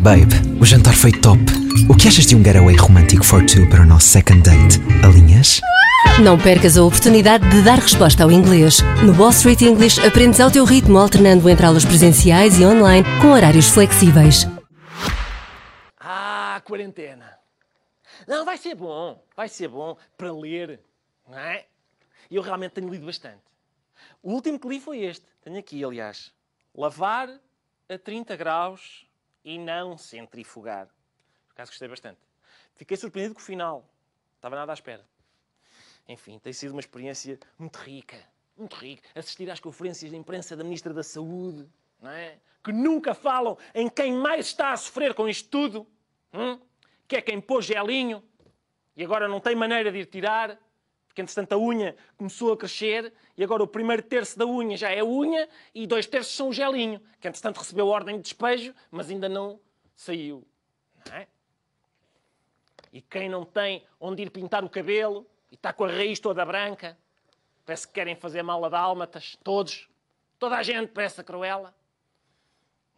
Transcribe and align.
Babe, 0.00 0.32
o 0.58 0.64
jantar 0.64 0.94
foi 0.94 1.12
top. 1.12 1.42
O 1.86 1.94
que 1.94 2.08
achas 2.08 2.24
de 2.24 2.34
um 2.34 2.42
getaway 2.42 2.74
romântico 2.74 3.22
for 3.22 3.44
two 3.44 3.68
para 3.68 3.82
o 3.82 3.84
nosso 3.84 4.08
second 4.08 4.40
date? 4.40 4.80
Alinhas? 5.04 5.60
Não 6.24 6.38
percas 6.38 6.78
a 6.78 6.82
oportunidade 6.82 7.46
de 7.50 7.62
dar 7.62 7.78
resposta 7.78 8.24
ao 8.24 8.30
inglês. 8.30 8.78
No 9.04 9.12
Wall 9.12 9.28
Street 9.28 9.60
English 9.60 10.00
aprendes 10.00 10.40
ao 10.40 10.50
teu 10.50 10.64
ritmo, 10.64 10.96
alternando 10.96 11.46
entre 11.50 11.66
aulas 11.66 11.84
presenciais 11.84 12.58
e 12.58 12.64
online 12.64 13.06
com 13.20 13.32
horários 13.32 13.68
flexíveis. 13.68 14.46
Ah, 15.98 16.62
quarentena. 16.64 17.38
Não, 18.26 18.46
vai 18.46 18.56
ser 18.56 18.74
bom. 18.76 19.22
Vai 19.36 19.50
ser 19.50 19.68
bom 19.68 19.98
para 20.16 20.32
ler, 20.32 20.80
não 21.28 21.38
é? 21.38 21.66
Eu 22.30 22.40
realmente 22.40 22.72
tenho 22.72 22.88
lido 22.88 23.04
bastante. 23.04 23.42
O 24.22 24.32
último 24.32 24.58
que 24.58 24.66
li 24.66 24.80
foi 24.80 25.00
este. 25.00 25.26
Tenho 25.44 25.58
aqui, 25.58 25.84
aliás. 25.84 26.32
Lavar 26.74 27.28
a 27.86 27.98
30 27.98 28.34
graus 28.34 29.09
e 29.44 29.58
não 29.58 29.96
centrifugar. 29.96 30.86
Por 31.48 31.52
acaso 31.52 31.70
gostei 31.70 31.88
bastante. 31.88 32.20
Fiquei 32.74 32.96
surpreendido 32.96 33.34
com 33.34 33.40
o 33.40 33.44
final. 33.44 33.88
Estava 34.36 34.56
nada 34.56 34.72
à 34.72 34.74
espera. 34.74 35.06
Enfim, 36.08 36.38
tem 36.38 36.52
sido 36.52 36.72
uma 36.72 36.80
experiência 36.80 37.38
muito 37.58 37.76
rica. 37.76 38.16
Muito 38.56 38.74
rica. 38.76 39.08
Assistir 39.14 39.50
às 39.50 39.60
conferências 39.60 40.10
de 40.10 40.16
imprensa 40.16 40.56
da 40.56 40.64
Ministra 40.64 40.92
da 40.92 41.02
Saúde, 41.02 41.68
não 42.00 42.10
é? 42.10 42.38
Que 42.62 42.72
nunca 42.72 43.14
falam 43.14 43.56
em 43.74 43.88
quem 43.88 44.12
mais 44.12 44.46
está 44.46 44.72
a 44.72 44.76
sofrer 44.76 45.14
com 45.14 45.28
isto 45.28 45.48
tudo. 45.48 45.86
Hum? 46.32 46.58
Que 47.06 47.16
é 47.16 47.22
quem 47.22 47.40
pôs 47.40 47.64
gelinho 47.64 48.22
e 48.96 49.04
agora 49.04 49.28
não 49.28 49.40
tem 49.40 49.54
maneira 49.54 49.90
de 49.90 49.98
ir 49.98 50.06
tirar, 50.06 50.58
porque 51.06 51.22
entretanto 51.22 51.52
a 51.52 51.58
unha 51.58 51.96
começou 52.16 52.52
a 52.52 52.56
crescer 52.56 53.12
e 53.40 53.42
agora 53.42 53.62
o 53.62 53.66
primeiro 53.66 54.02
terço 54.02 54.38
da 54.38 54.44
unha 54.44 54.76
já 54.76 54.90
é 54.90 55.02
unha 55.02 55.48
e 55.74 55.86
dois 55.86 56.06
terços 56.06 56.36
são 56.36 56.50
o 56.50 56.52
gelinho, 56.52 57.00
que 57.18 57.26
entretanto 57.26 57.56
recebeu 57.56 57.88
ordem 57.88 58.16
de 58.16 58.22
despejo, 58.24 58.74
mas 58.90 59.08
ainda 59.08 59.30
não 59.30 59.58
saiu. 59.96 60.46
Não 61.06 61.16
é? 61.16 61.26
E 62.92 63.00
quem 63.00 63.30
não 63.30 63.46
tem 63.46 63.82
onde 63.98 64.20
ir 64.20 64.30
pintar 64.30 64.62
o 64.62 64.68
cabelo 64.68 65.26
e 65.50 65.54
está 65.54 65.72
com 65.72 65.84
a 65.84 65.88
raiz 65.88 66.20
toda 66.20 66.44
branca, 66.44 66.98
parece 67.64 67.88
que 67.88 67.94
querem 67.94 68.14
fazer 68.14 68.42
mal 68.42 68.62
a 68.62 68.68
dálmatas, 68.68 69.38
todos, 69.42 69.88
toda 70.38 70.56
a 70.56 70.62
gente 70.62 70.88
parece 70.88 71.22
a 71.22 71.24
cruela. 71.24 71.74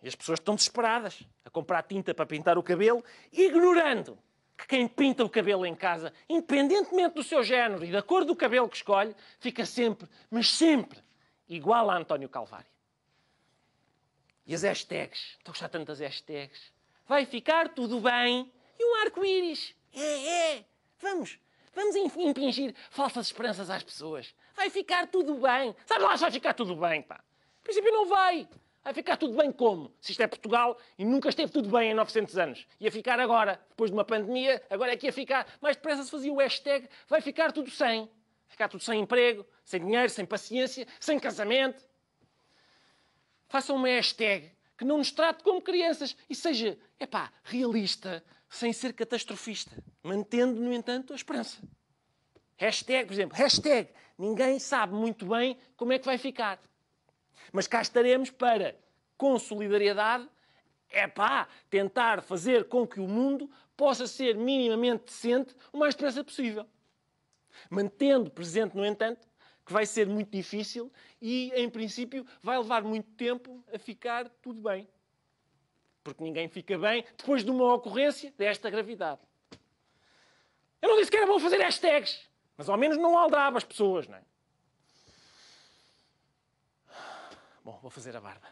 E 0.03 0.09
as 0.09 0.17
pessoas 0.17 0.41
estão 0.41 0.56
desesperadas 0.56 1.23
a 1.45 1.51
comprar 1.51 1.84
tinta 1.84 2.12
para 2.12 2.27
pintar 2.27 2.59
o 2.59 2.65
cabelo, 2.65 3.05
ignorando 3.33 4.19
quem 4.67 4.87
pinta 4.89 5.25
o 5.25 5.29
cabelo 5.29 5.65
em 5.67 5.75
casa, 5.75 6.13
independentemente 6.29 7.15
do 7.15 7.23
seu 7.23 7.43
género 7.43 7.85
e 7.85 7.91
da 7.91 8.03
cor 8.03 8.25
do 8.25 8.37
cabelo 8.37 8.69
que 8.69 8.77
escolhe, 8.77 9.15
fica 9.39 9.65
sempre, 9.67 10.09
mas 10.31 10.51
sempre, 10.51 10.99
igual 11.49 11.91
a 11.91 11.97
António 11.97 12.29
Calvário. 12.29 12.67
E 14.47 14.55
as 14.55 14.63
hashtags, 14.63 15.37
estou 15.39 15.51
a 15.51 15.53
gostar 15.53 15.69
tanto 15.69 15.87
das 15.87 16.01
hashtags. 16.01 16.73
Vai 17.07 17.27
ficar 17.27 17.69
tudo 17.69 18.01
bem. 18.01 18.53
E 18.79 18.85
um 18.85 18.97
arco-íris. 19.03 19.75
É, 19.95 20.57
é. 20.57 20.65
Vamos, 20.99 21.39
vamos 21.75 21.95
impingir 22.17 22.75
falsas 22.91 23.27
esperanças 23.27 23.71
às 23.71 23.83
pessoas. 23.83 24.35
Vai 24.55 24.71
ficar 24.71 25.07
tudo 25.07 25.35
bem. 25.37 25.75
Sabe 25.87 26.05
lá 26.05 26.17
se 26.17 26.23
vai 26.23 26.31
ficar 26.31 26.55
tudo 26.55 26.75
bem, 26.77 27.03
pá. 27.03 27.23
No 27.57 27.63
princípio 27.63 27.93
não 27.93 28.07
vai. 28.07 28.49
Vai 28.84 28.92
ficar 28.92 29.16
tudo 29.16 29.36
bem 29.36 29.52
como? 29.52 29.94
Se 30.00 30.11
isto 30.11 30.22
é 30.22 30.27
Portugal 30.27 30.77
e 30.98 31.05
nunca 31.05 31.28
esteve 31.28 31.52
tudo 31.52 31.69
bem 31.69 31.92
em 31.92 31.94
900 31.94 32.36
anos. 32.36 32.66
Ia 32.80 32.91
ficar 32.91 33.20
agora, 33.20 33.61
depois 33.69 33.91
de 33.91 33.97
uma 33.97 34.05
pandemia, 34.05 34.61
agora 34.69 34.92
é 34.92 34.97
que 34.97 35.06
ia 35.06 35.12
ficar. 35.12 35.47
Mais 35.61 35.77
depressa 35.77 36.02
se 36.02 36.11
fazia 36.11 36.33
o 36.33 36.38
hashtag 36.38 36.88
vai 37.08 37.20
ficar 37.20 37.53
tudo 37.53 37.70
sem. 37.70 38.10
Ficar 38.48 38.69
tudo 38.69 38.83
sem 38.83 39.00
emprego, 39.00 39.47
sem 39.64 39.80
dinheiro, 39.80 40.10
sem 40.10 40.27
paciência, 40.27 40.86
sem 40.98 41.19
casamento. 41.19 41.86
Façam 43.48 43.77
uma 43.77 43.88
hashtag 43.88 44.50
que 44.77 44.84
não 44.84 44.98
nos 44.98 45.12
trate 45.12 45.44
como 45.44 45.62
crianças 45.62 46.16
e 46.28 46.34
seja, 46.34 46.77
epá, 46.98 47.33
realista, 47.44 48.25
sem 48.48 48.72
ser 48.72 48.92
catastrofista, 48.92 49.77
mantendo, 50.03 50.60
no 50.60 50.72
entanto, 50.72 51.12
a 51.12 51.16
esperança. 51.16 51.58
Hashtag, 52.56 53.06
por 53.06 53.12
exemplo, 53.12 53.36
hashtag, 53.36 53.91
ninguém 54.19 54.58
sabe 54.58 54.92
muito 54.92 55.25
bem 55.25 55.56
como 55.76 55.92
é 55.92 55.98
que 55.98 56.04
vai 56.04 56.19
ficar. 56.19 56.60
Mas 57.53 57.66
cá 57.66 57.80
estaremos 57.80 58.30
para, 58.30 58.76
com 59.16 59.38
solidariedade, 59.38 60.28
é 60.91 61.06
pá, 61.08 61.48
tentar 61.70 62.22
fazer 62.22 62.69
com 62.69 62.86
que 62.86 63.00
o 63.00 63.08
mundo 63.08 63.50
possa 63.76 64.06
ser 64.06 64.36
minimamente 64.36 65.04
decente 65.06 65.56
o 65.72 65.78
mais 65.78 65.94
depressa 65.94 66.22
possível. 66.22 66.66
Mantendo 67.70 68.30
presente, 68.30 68.76
no 68.76 68.84
entanto, 68.84 69.26
que 69.64 69.72
vai 69.72 69.86
ser 69.86 70.06
muito 70.06 70.30
difícil 70.30 70.92
e, 71.20 71.53
em 71.54 71.69
princípio, 71.69 72.26
vai 72.42 72.58
levar 72.58 72.82
muito 72.82 73.10
tempo 73.12 73.64
a 73.72 73.78
ficar 73.78 74.28
tudo 74.42 74.60
bem. 74.60 74.88
Porque 76.03 76.22
ninguém 76.22 76.48
fica 76.48 76.76
bem 76.78 77.04
depois 77.16 77.44
de 77.44 77.50
uma 77.50 77.74
ocorrência 77.74 78.32
desta 78.36 78.69
gravidade. 78.69 79.20
Eu 80.80 80.88
não 80.88 80.97
disse 80.98 81.10
que 81.10 81.16
era 81.16 81.26
bom 81.26 81.38
fazer 81.38 81.59
hashtags, 81.59 82.28
mas 82.56 82.69
ao 82.69 82.76
menos 82.76 82.98
não 82.98 83.16
aldrava 83.16 83.56
as 83.56 83.64
pessoas, 83.64 84.09
não 84.09 84.16
é? 84.16 84.22
Bom, 87.72 87.78
vou 87.81 87.91
fazer 87.91 88.15
a 88.15 88.21
barba. 88.21 88.47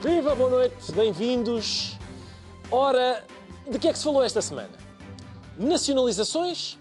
Viva, 0.00 0.34
boa 0.36 0.50
noite, 0.50 0.92
bem-vindos. 0.92 1.98
Ora, 2.70 3.26
de 3.68 3.80
que 3.80 3.88
é 3.88 3.92
que 3.92 3.98
se 3.98 4.04
falou 4.04 4.22
esta 4.22 4.40
semana? 4.40 4.78
Nacionalizações, 5.58 6.78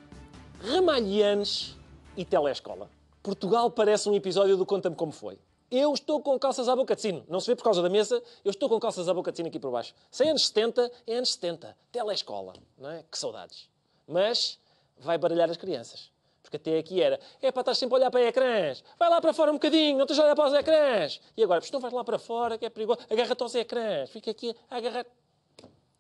ramalhianes 0.62 1.76
e 2.16 2.24
telescola. 2.24 2.97
Portugal 3.28 3.70
parece 3.70 4.08
um 4.08 4.16
episódio 4.16 4.56
do 4.56 4.66
Conta-me 4.66 4.96
Como 4.96 5.12
Foi. 5.12 5.38
Eu 5.70 5.94
estou 5.94 6.22
com 6.22 6.40
calças 6.40 6.70
à 6.70 6.74
boca 6.74 6.96
de 6.96 7.02
sino. 7.02 7.26
Não 7.28 7.42
se 7.42 7.48
vê 7.48 7.58
por 7.58 7.64
causa 7.66 7.82
da 7.82 7.90
mesa, 7.90 8.24
eu 8.46 8.52
estou 8.52 8.70
com 8.70 8.80
calças 8.80 9.10
à 9.10 9.14
boca 9.14 9.34
de 9.34 9.36
sino 9.36 9.50
aqui 9.50 9.60
por 9.60 9.70
baixo. 9.70 9.94
Se 10.10 10.24
é 10.24 10.30
anos 10.30 10.48
70, 10.48 10.90
é 11.06 11.18
anos 11.18 11.34
70. 11.34 11.76
Telescola, 11.92 12.54
não 12.78 12.90
é? 12.90 13.04
Que 13.12 13.20
saudades. 13.20 13.70
Mas 14.08 14.58
vai 14.98 15.18
baralhar 15.18 15.50
as 15.50 15.58
crianças. 15.58 16.10
Porque 16.42 16.56
até 16.56 16.78
aqui 16.78 17.02
era, 17.02 17.20
é 17.42 17.52
para 17.52 17.64
estar 17.64 17.76
sempre 17.76 17.96
a 17.96 17.98
olhar 17.98 18.12
para 18.12 18.22
ecrãs. 18.22 18.82
Vai 18.98 19.10
lá 19.10 19.20
para 19.20 19.34
fora 19.34 19.52
um 19.52 19.56
bocadinho, 19.56 19.98
não 19.98 20.06
esteja 20.06 20.22
a 20.22 20.26
olhar 20.28 20.36
para 20.36 20.48
os 20.48 20.54
ecrãs. 20.54 21.22
E 21.36 21.44
agora, 21.44 21.62
não 21.74 21.80
vais 21.82 21.94
lá 21.94 22.06
para 22.06 22.18
fora, 22.18 22.58
que 22.58 22.66
é 22.66 22.70
perigoso. 22.70 23.00
Agarra-te 23.10 23.44
aos 23.44 23.56
ecrãs. 23.56 24.10
Fica 24.10 24.32
aqui 24.32 24.56
a 24.70 24.78
agarrar. 24.78 25.06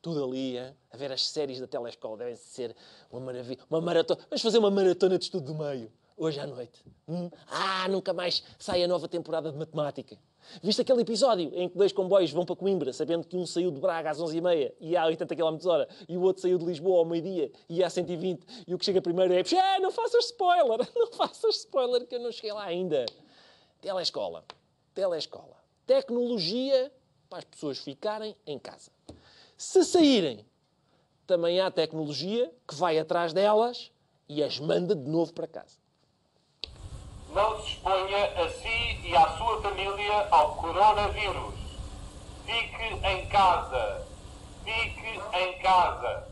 Tudo 0.02 0.24
ali, 0.24 0.58
hein? 0.58 0.74
a 0.90 0.96
ver 0.96 1.12
as 1.12 1.28
séries 1.28 1.60
da 1.60 1.68
telescola. 1.68 2.16
Devem 2.16 2.38
ser 2.38 2.74
uma 3.12 3.20
maravilha. 3.20 3.60
Uma 3.70 3.82
maratona. 3.82 4.22
Vamos 4.30 4.42
fazer 4.42 4.60
uma 4.60 4.72
maratona 4.72 5.18
de 5.18 5.26
estudo 5.26 5.48
do 5.52 5.56
meio 5.56 5.92
hoje 6.18 6.40
à 6.40 6.48
noite. 6.48 6.84
Hum? 7.08 7.30
Ah, 7.48 7.88
nunca 7.88 8.12
mais 8.14 8.44
sai 8.58 8.84
a 8.84 8.88
nova 8.88 9.08
temporada 9.08 9.52
de 9.52 9.58
matemática. 9.58 10.18
Viste 10.64 10.82
aquele 10.82 11.02
episódio 11.02 11.52
em 11.54 11.70
que 11.70 11.78
dois 11.78 11.92
comboios 11.92 12.32
vão 12.32 12.46
para 12.46 12.56
Coimbra, 12.56 12.92
sabendo 12.92 13.28
que 13.28 13.38
um 13.38 13.46
saiu 13.46 13.70
de 13.70 13.80
Braga 13.80 14.10
às 14.10 14.18
11h30 14.18 14.74
e 14.80 14.90
ia 14.90 15.02
a 15.02 15.06
80 15.06 15.36
km 15.36 15.58
hora, 15.66 15.88
e 16.08 16.18
o 16.18 16.22
outro 16.22 16.42
saiu 16.42 16.58
de 16.58 16.66
Lisboa 16.66 17.00
ao 17.00 17.06
meio-dia 17.06 17.52
e 17.70 17.78
ia 17.78 17.88
a 17.88 17.90
120, 17.90 18.66
e 18.66 18.74
o 18.74 18.78
que 18.78 18.86
chega 18.86 19.02
primeiro 19.02 19.34
é 19.34 19.42
ah, 19.42 19.80
não 19.80 19.92
faças 19.92 20.26
spoiler, 20.26 20.88
não 20.96 21.08
faças 21.12 21.58
spoiler 21.58 22.08
que 22.08 22.16
eu 22.16 22.20
não 22.20 22.32
cheguei 22.32 22.54
lá 22.54 22.64
ainda. 22.64 23.06
Telescola. 23.82 24.44
Telescola. 24.94 25.58
Tecnologia 25.86 26.92
para 27.30 27.40
as 27.40 27.46
pessoas 27.46 27.78
ficarem 27.78 28.36
em 28.46 28.58
casa. 28.58 28.92
Se 29.58 29.84
saírem, 29.84 30.46
também 31.26 31.60
há 31.60 31.70
tecnologia 31.70 32.52
que 32.66 32.74
vai 32.74 32.98
atrás 32.98 33.34
delas 33.34 33.92
e 34.30 34.42
as 34.42 34.60
manda 34.60 34.96
de 34.96 35.10
novo 35.10 35.34
para 35.34 35.48
casa. 35.48 35.78
Não 37.34 37.62
se 37.62 37.72
exponha 37.72 38.26
a 38.42 38.50
si 38.50 39.00
e 39.04 39.16
à 39.16 39.38
sua 39.38 39.62
família 39.62 40.28
ao 40.32 40.56
coronavírus. 40.56 41.54
Fique 42.46 43.06
em 43.06 43.26
casa. 43.28 44.06
Fique 44.64 45.20
em 45.34 45.60
casa. 45.60 46.28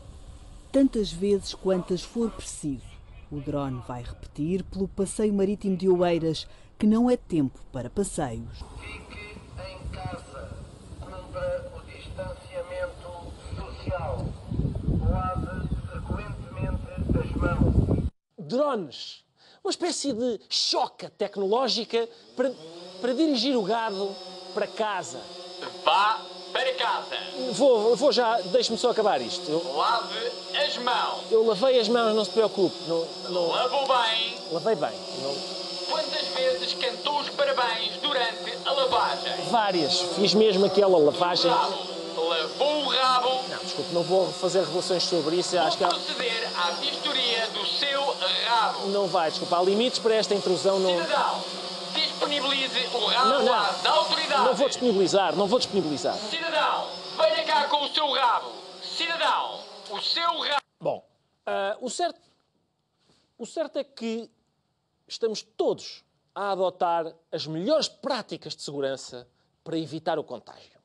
Tantas 0.72 1.12
vezes 1.12 1.54
quantas 1.54 2.02
for 2.02 2.30
preciso. 2.30 2.96
O 3.30 3.40
drone 3.40 3.82
vai 3.86 4.02
repetir 4.02 4.62
pelo 4.64 4.88
passeio 4.88 5.34
marítimo 5.34 5.76
de 5.76 5.88
Oeiras, 5.88 6.46
que 6.78 6.86
não 6.86 7.10
é 7.10 7.16
tempo 7.16 7.58
para 7.72 7.90
passeios. 7.90 8.58
Fique 8.80 9.36
em 9.58 9.88
casa. 9.88 10.56
Cumpra 11.00 11.72
o 11.76 11.80
distanciamento 11.90 13.32
social. 13.54 14.26
Lave 15.10 15.68
frequentemente 15.88 17.18
as 17.18 17.30
mãos. 17.36 18.08
Drones 18.38 19.25
uma 19.66 19.70
espécie 19.70 20.12
de 20.12 20.40
choca 20.48 21.10
tecnológica 21.18 22.08
para, 22.36 22.52
para 23.00 23.12
dirigir 23.12 23.56
o 23.56 23.62
gado 23.62 24.14
para 24.54 24.66
casa. 24.66 25.18
Vá 25.84 26.20
para 26.52 26.72
casa. 26.74 27.16
Vou, 27.52 27.96
vou 27.96 28.12
já, 28.12 28.40
deixe-me 28.42 28.78
só 28.78 28.90
acabar 28.90 29.20
isto. 29.20 29.50
Eu, 29.50 29.76
Lave 29.76 30.14
as 30.64 30.76
mãos. 30.78 31.24
eu 31.32 31.44
lavei 31.44 31.80
as 31.80 31.88
mãos, 31.88 32.14
não 32.14 32.24
se 32.24 32.30
preocupe. 32.30 32.76
Não, 32.86 33.06
não, 33.28 33.48
Lavou 33.48 33.86
bem. 33.88 34.36
lavei 34.52 34.74
bem. 34.76 34.92
Não, 35.22 35.56
Quantas 35.90 36.26
vezes 36.28 36.74
cantou 36.74 37.20
os 37.20 37.28
parabéns 37.30 37.92
durante 38.02 38.58
a 38.64 38.72
lavagem? 38.72 39.32
Várias. 39.50 40.00
Fiz 40.16 40.34
mesmo 40.34 40.64
aquela 40.66 40.96
lavagem. 40.98 41.50
Rabo. 41.50 41.76
Lavou 42.16 42.84
o 42.84 42.88
rabo. 42.88 43.28
Não, 43.48 43.58
desculpe, 43.58 43.92
não 43.94 44.02
vou 44.02 44.32
fazer 44.32 44.60
revelações 44.60 45.02
sobre 45.04 45.36
isso. 45.36 45.58
Acho 45.58 45.76
que 45.76 45.84
Vou 45.84 45.92
proceder 45.94 46.48
à 46.56 46.70
vistoria. 46.72 47.25
Não 48.86 49.06
vai, 49.06 49.30
desculpa. 49.30 49.58
Há 49.58 49.62
limites 49.62 49.98
para 49.98 50.14
esta 50.14 50.34
intrusão. 50.34 50.78
Não, 50.78 51.02
Cidadão, 51.02 51.44
disponibilize 51.94 52.86
o 52.94 53.06
rabo 53.06 53.28
não, 53.28 53.44
não. 53.44 53.54
às 53.54 53.86
autoridades. 53.86 54.44
Não 54.44 54.54
vou 54.54 54.68
disponibilizar, 54.68 55.36
não 55.36 55.46
vou 55.46 55.58
disponibilizar. 55.58 56.16
Cidadão, 56.16 56.88
venha 57.16 57.44
cá 57.44 57.68
com 57.68 57.84
o 57.84 57.88
seu 57.88 58.10
rabo. 58.12 58.52
Cidadão, 58.82 59.60
o 59.90 60.00
seu 60.00 60.40
rabo. 60.40 60.62
Bom, 60.80 61.06
ah, 61.46 61.76
o, 61.80 61.88
certo, 61.88 62.20
o 63.38 63.46
certo 63.46 63.78
é 63.78 63.84
que 63.84 64.30
estamos 65.06 65.42
todos 65.42 66.04
a 66.34 66.52
adotar 66.52 67.12
as 67.32 67.46
melhores 67.46 67.88
práticas 67.88 68.54
de 68.54 68.62
segurança 68.62 69.26
para 69.64 69.78
evitar 69.78 70.18
o 70.18 70.24
contágio. 70.24 70.76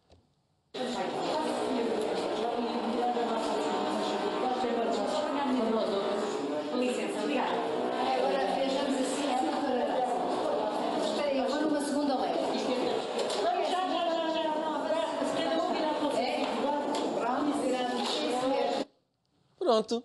Pronto. 19.71 20.03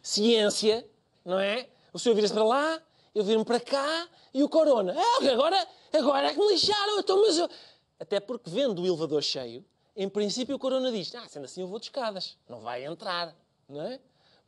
Ciência, 0.00 0.88
não 1.24 1.40
é? 1.40 1.68
O 1.92 1.98
senhor 1.98 2.14
vira-se 2.14 2.32
para 2.32 2.44
lá, 2.44 2.80
eu 3.12 3.24
viro-me 3.24 3.44
para 3.44 3.58
cá 3.58 4.08
e 4.32 4.44
o 4.44 4.48
corona. 4.48 4.94
Ah, 4.96 5.28
agora, 5.32 5.68
agora 5.92 6.28
é 6.28 6.32
que 6.32 6.38
me 6.38 6.52
lixaram. 6.52 7.00
Então, 7.00 7.20
mas 7.20 7.36
eu... 7.36 7.50
Até 7.98 8.20
porque 8.20 8.48
vendo 8.48 8.80
o 8.80 8.86
elevador 8.86 9.20
cheio, 9.20 9.64
em 9.96 10.08
princípio 10.08 10.54
o 10.54 10.58
corona 10.58 10.92
diz, 10.92 11.12
ah, 11.16 11.26
sendo 11.28 11.46
assim 11.46 11.62
eu 11.62 11.66
vou 11.66 11.80
de 11.80 11.86
escadas. 11.86 12.38
Não 12.48 12.60
vai 12.60 12.84
entrar, 12.84 13.34
não 13.68 13.82
é? 13.82 13.98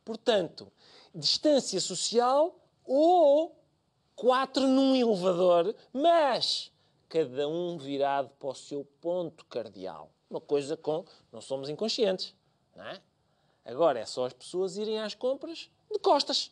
Portanto, 0.05 0.71
distância 1.13 1.81
social 1.81 2.57
ou 2.85 3.61
quatro 4.15 4.65
num 4.65 4.95
elevador, 4.95 5.75
mas 5.91 6.71
cada 7.09 7.45
um 7.45 7.77
virado 7.77 8.29
para 8.39 8.47
o 8.47 8.55
seu 8.55 8.85
ponto 9.01 9.45
cardial. 9.47 10.09
Uma 10.29 10.39
coisa 10.39 10.77
com... 10.77 11.03
Não 11.29 11.41
somos 11.41 11.67
inconscientes, 11.67 12.33
não 12.73 12.85
é? 12.85 13.01
Agora 13.71 13.99
é 13.99 14.05
só 14.05 14.25
as 14.25 14.33
pessoas 14.33 14.75
irem 14.75 14.99
às 14.99 15.15
compras 15.15 15.69
de 15.89 15.97
costas. 15.99 16.51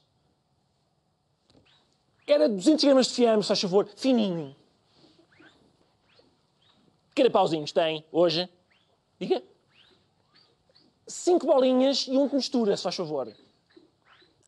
Era 2.26 2.48
200 2.48 2.86
gramas 2.86 3.08
de 3.08 3.14
fiambre, 3.14 3.42
se 3.42 3.48
faz 3.50 3.60
favor, 3.60 3.90
fininho. 3.98 4.56
Que 7.14 7.30
tem 7.74 8.06
hoje? 8.12 8.48
Diga. 9.20 9.44
Cinco 11.06 11.46
bolinhas 11.46 12.08
e 12.08 12.12
um 12.12 12.28
de 12.28 12.36
mistura, 12.36 12.78
se 12.78 12.84
faz 12.84 12.96
favor. 12.96 13.36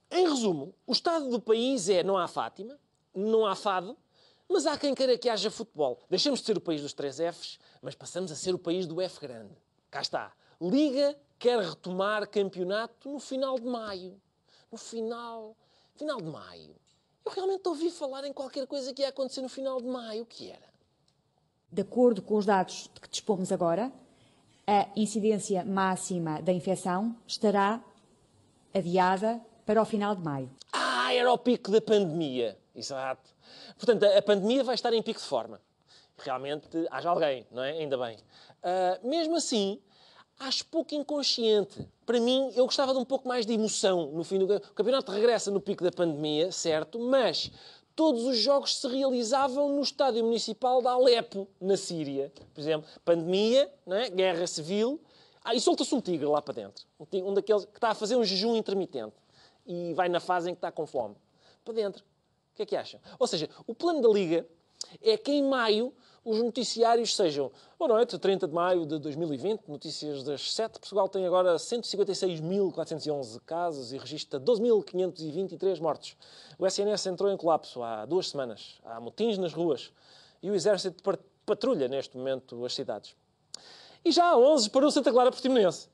Em 0.09 0.29
resumo, 0.29 0.73
o 0.87 0.93
estado 0.93 1.29
do 1.29 1.41
país 1.41 1.89
é 1.89 2.03
não 2.03 2.17
há 2.17 2.27
Fátima, 2.27 2.79
não 3.13 3.45
há 3.45 3.55
fado, 3.55 3.97
mas 4.47 4.65
há 4.65 4.77
quem 4.77 4.95
queira 4.95 5.17
que 5.17 5.27
haja 5.27 5.51
futebol. 5.51 5.99
Deixamos 6.09 6.39
de 6.39 6.45
ser 6.45 6.57
o 6.57 6.61
país 6.61 6.81
dos 6.81 6.93
três 6.93 7.17
Fs, 7.17 7.59
mas 7.81 7.95
passamos 7.95 8.31
a 8.31 8.35
ser 8.35 8.55
o 8.55 8.59
país 8.59 8.85
do 8.85 9.01
F 9.01 9.19
grande. 9.19 9.51
Cá 9.89 10.01
está. 10.01 10.31
Liga 10.61 11.17
quer 11.41 11.59
retomar 11.59 12.29
campeonato 12.29 13.09
no 13.09 13.19
final 13.19 13.59
de 13.59 13.65
maio. 13.65 14.21
No 14.71 14.77
final... 14.77 15.57
Final 15.95 16.17
de 16.17 16.29
maio. 16.29 16.75
Eu 17.25 17.31
realmente 17.31 17.67
ouvi 17.67 17.89
falar 17.91 18.25
em 18.25 18.31
qualquer 18.31 18.65
coisa 18.67 18.93
que 18.93 19.01
ia 19.01 19.09
acontecer 19.09 19.41
no 19.41 19.49
final 19.49 19.81
de 19.81 19.87
maio. 19.87 20.23
O 20.23 20.25
que 20.25 20.51
era? 20.51 20.71
De 21.71 21.81
acordo 21.81 22.21
com 22.21 22.37
os 22.37 22.45
dados 22.45 22.89
de 22.93 23.01
que 23.01 23.09
dispomos 23.09 23.51
agora, 23.51 23.91
a 24.67 24.87
incidência 24.95 25.65
máxima 25.65 26.41
da 26.41 26.53
infecção 26.53 27.15
estará 27.27 27.83
adiada 28.73 29.41
para 29.65 29.81
o 29.81 29.85
final 29.85 30.15
de 30.15 30.23
maio. 30.23 30.49
Ah, 30.71 31.13
era 31.13 31.31
o 31.31 31.37
pico 31.37 31.71
da 31.71 31.81
pandemia. 31.81 32.57
Exato. 32.75 33.29
Portanto, 33.77 34.05
a 34.05 34.21
pandemia 34.21 34.63
vai 34.63 34.75
estar 34.75 34.93
em 34.93 35.01
pico 35.01 35.19
de 35.19 35.25
forma. 35.25 35.59
Realmente, 36.17 36.67
haja 36.91 37.09
alguém, 37.09 37.45
não 37.51 37.63
é? 37.63 37.71
Ainda 37.71 37.97
bem. 37.97 38.17
Ah, 38.63 38.99
mesmo 39.03 39.35
assim, 39.35 39.81
acho 40.41 40.65
pouco 40.65 40.95
inconsciente. 40.95 41.87
Para 42.05 42.19
mim, 42.19 42.51
eu 42.55 42.65
gostava 42.65 42.93
de 42.93 42.99
um 42.99 43.05
pouco 43.05 43.27
mais 43.27 43.45
de 43.45 43.53
emoção 43.53 44.11
no 44.11 44.23
fim 44.23 44.39
do... 44.39 44.55
O 44.55 44.59
campeonato 44.73 45.11
regressa 45.11 45.51
no 45.51 45.61
pico 45.61 45.83
da 45.83 45.91
pandemia, 45.91 46.51
certo? 46.51 46.99
Mas 46.99 47.51
todos 47.95 48.23
os 48.25 48.37
jogos 48.37 48.75
se 48.77 48.87
realizavam 48.87 49.75
no 49.75 49.81
estádio 49.81 50.23
municipal 50.23 50.81
de 50.81 50.87
Alepo, 50.87 51.47
na 51.59 51.77
Síria. 51.77 52.31
Por 52.53 52.59
exemplo, 52.59 52.89
pandemia, 53.05 53.71
é? 53.87 54.09
guerra 54.09 54.47
civil. 54.47 54.99
Ah, 55.43 55.53
e 55.53 55.61
solta-se 55.61 55.93
um 55.93 56.01
tigre 56.01 56.25
lá 56.25 56.41
para 56.41 56.55
dentro. 56.55 56.85
Um, 56.99 57.05
tigre, 57.05 57.29
um 57.29 57.33
daqueles 57.33 57.65
que 57.65 57.77
está 57.77 57.89
a 57.89 57.95
fazer 57.95 58.15
um 58.15 58.23
jejum 58.23 58.55
intermitente. 58.55 59.15
E 59.65 59.93
vai 59.93 60.09
na 60.09 60.19
fase 60.19 60.49
em 60.49 60.53
que 60.53 60.57
está 60.57 60.71
com 60.71 60.87
fome. 60.87 61.15
Para 61.63 61.73
dentro. 61.75 62.03
O 62.03 62.55
que 62.55 62.63
é 62.63 62.65
que 62.65 62.75
acham? 62.75 62.99
Ou 63.19 63.27
seja, 63.27 63.47
o 63.67 63.75
plano 63.75 64.01
da 64.01 64.09
Liga 64.09 64.45
é 65.01 65.15
que 65.17 65.31
em 65.31 65.43
maio 65.43 65.93
os 66.23 66.37
noticiários 66.37 67.15
sejam, 67.15 67.51
boa 67.79 67.89
noite, 67.95 68.17
30 68.17 68.47
de 68.47 68.53
maio 68.53 68.85
de 68.85 68.99
2020, 68.99 69.67
notícias 69.67 70.23
das 70.23 70.53
7. 70.53 70.79
Portugal 70.79 71.09
tem 71.09 71.25
agora 71.25 71.55
156.411 71.55 73.39
casos 73.43 73.91
e 73.91 73.97
registra 73.97 74.39
12.523 74.39 75.81
mortos. 75.81 76.15
O 76.59 76.67
SNS 76.67 77.07
entrou 77.07 77.31
em 77.31 77.37
colapso 77.37 77.81
há 77.81 78.05
duas 78.05 78.29
semanas. 78.29 78.79
Há 78.85 78.99
motins 78.99 79.39
nas 79.39 79.51
ruas 79.51 79.91
e 80.43 80.51
o 80.51 80.55
Exército 80.55 81.01
patrulha 81.43 81.87
neste 81.87 82.15
momento 82.15 82.63
as 82.65 82.75
cidades. 82.75 83.15
E 84.05 84.11
já 84.11 84.25
há 84.25 84.37
11 84.37 84.69
para 84.69 84.85
o 84.85 84.91
Santa 84.91 85.11
Clara 85.11 85.31
Portimonense. 85.31 85.89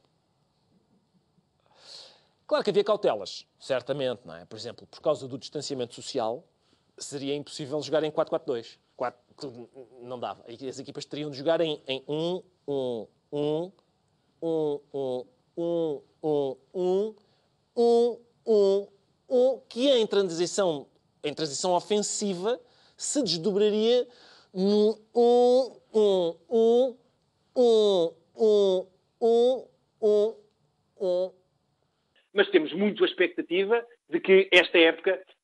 Claro 2.46 2.64
que 2.66 2.70
havia 2.70 2.84
cautelas, 2.84 3.46
certamente, 3.60 4.22
não 4.26 4.34
é? 4.34 4.44
Por 4.46 4.58
exemplo, 4.58 4.86
por 4.88 5.02
causa 5.02 5.26
do 5.28 5.38
distanciamento 5.38 5.96
social, 5.96 6.44
seria 6.98 7.36
impossível 7.36 7.82
jogar 7.82 8.04
em 8.04 8.12
4-4-2. 8.12 8.78
Quatro- 8.98 9.22
Não 10.02 10.20
dava. 10.20 10.44
As 10.48 10.80
equipas 10.80 11.06
teriam 11.06 11.30
de 11.30 11.38
jogar 11.38 11.62
em, 11.62 11.80
em 11.88 12.04
1, 12.08 12.44
1, 12.68 13.08
1, 13.32 13.72
1, 14.42 14.80
1, 14.92 15.26
1, 15.56 16.02
1, 16.24 16.58
1, 16.74 17.16
1, 17.76 18.20
1, 18.48 18.88
1, 19.30 19.62
que 19.70 19.90
em 19.90 20.08
transição, 20.08 20.88
em 21.24 21.34
transição 21.34 21.74
ofensiva 21.74 22.60
se 22.98 23.22
desdobraria 23.22 24.08
no 24.52 25.00
1, 25.14 25.78
1, 25.94 26.36
1, 26.50 26.96
1, 27.56 28.14
1, 28.36 28.88
1, 29.22 29.68
1, 30.02 30.36
1, 31.00 31.32
mas 32.34 32.50
temos 32.50 32.74
muito 32.74 33.04
a 33.04 33.08
expectativa 33.08 33.86
de 34.10 34.20
que 34.20 34.50
esta 34.52 34.78
época 34.80 35.22
ah, 35.22 35.37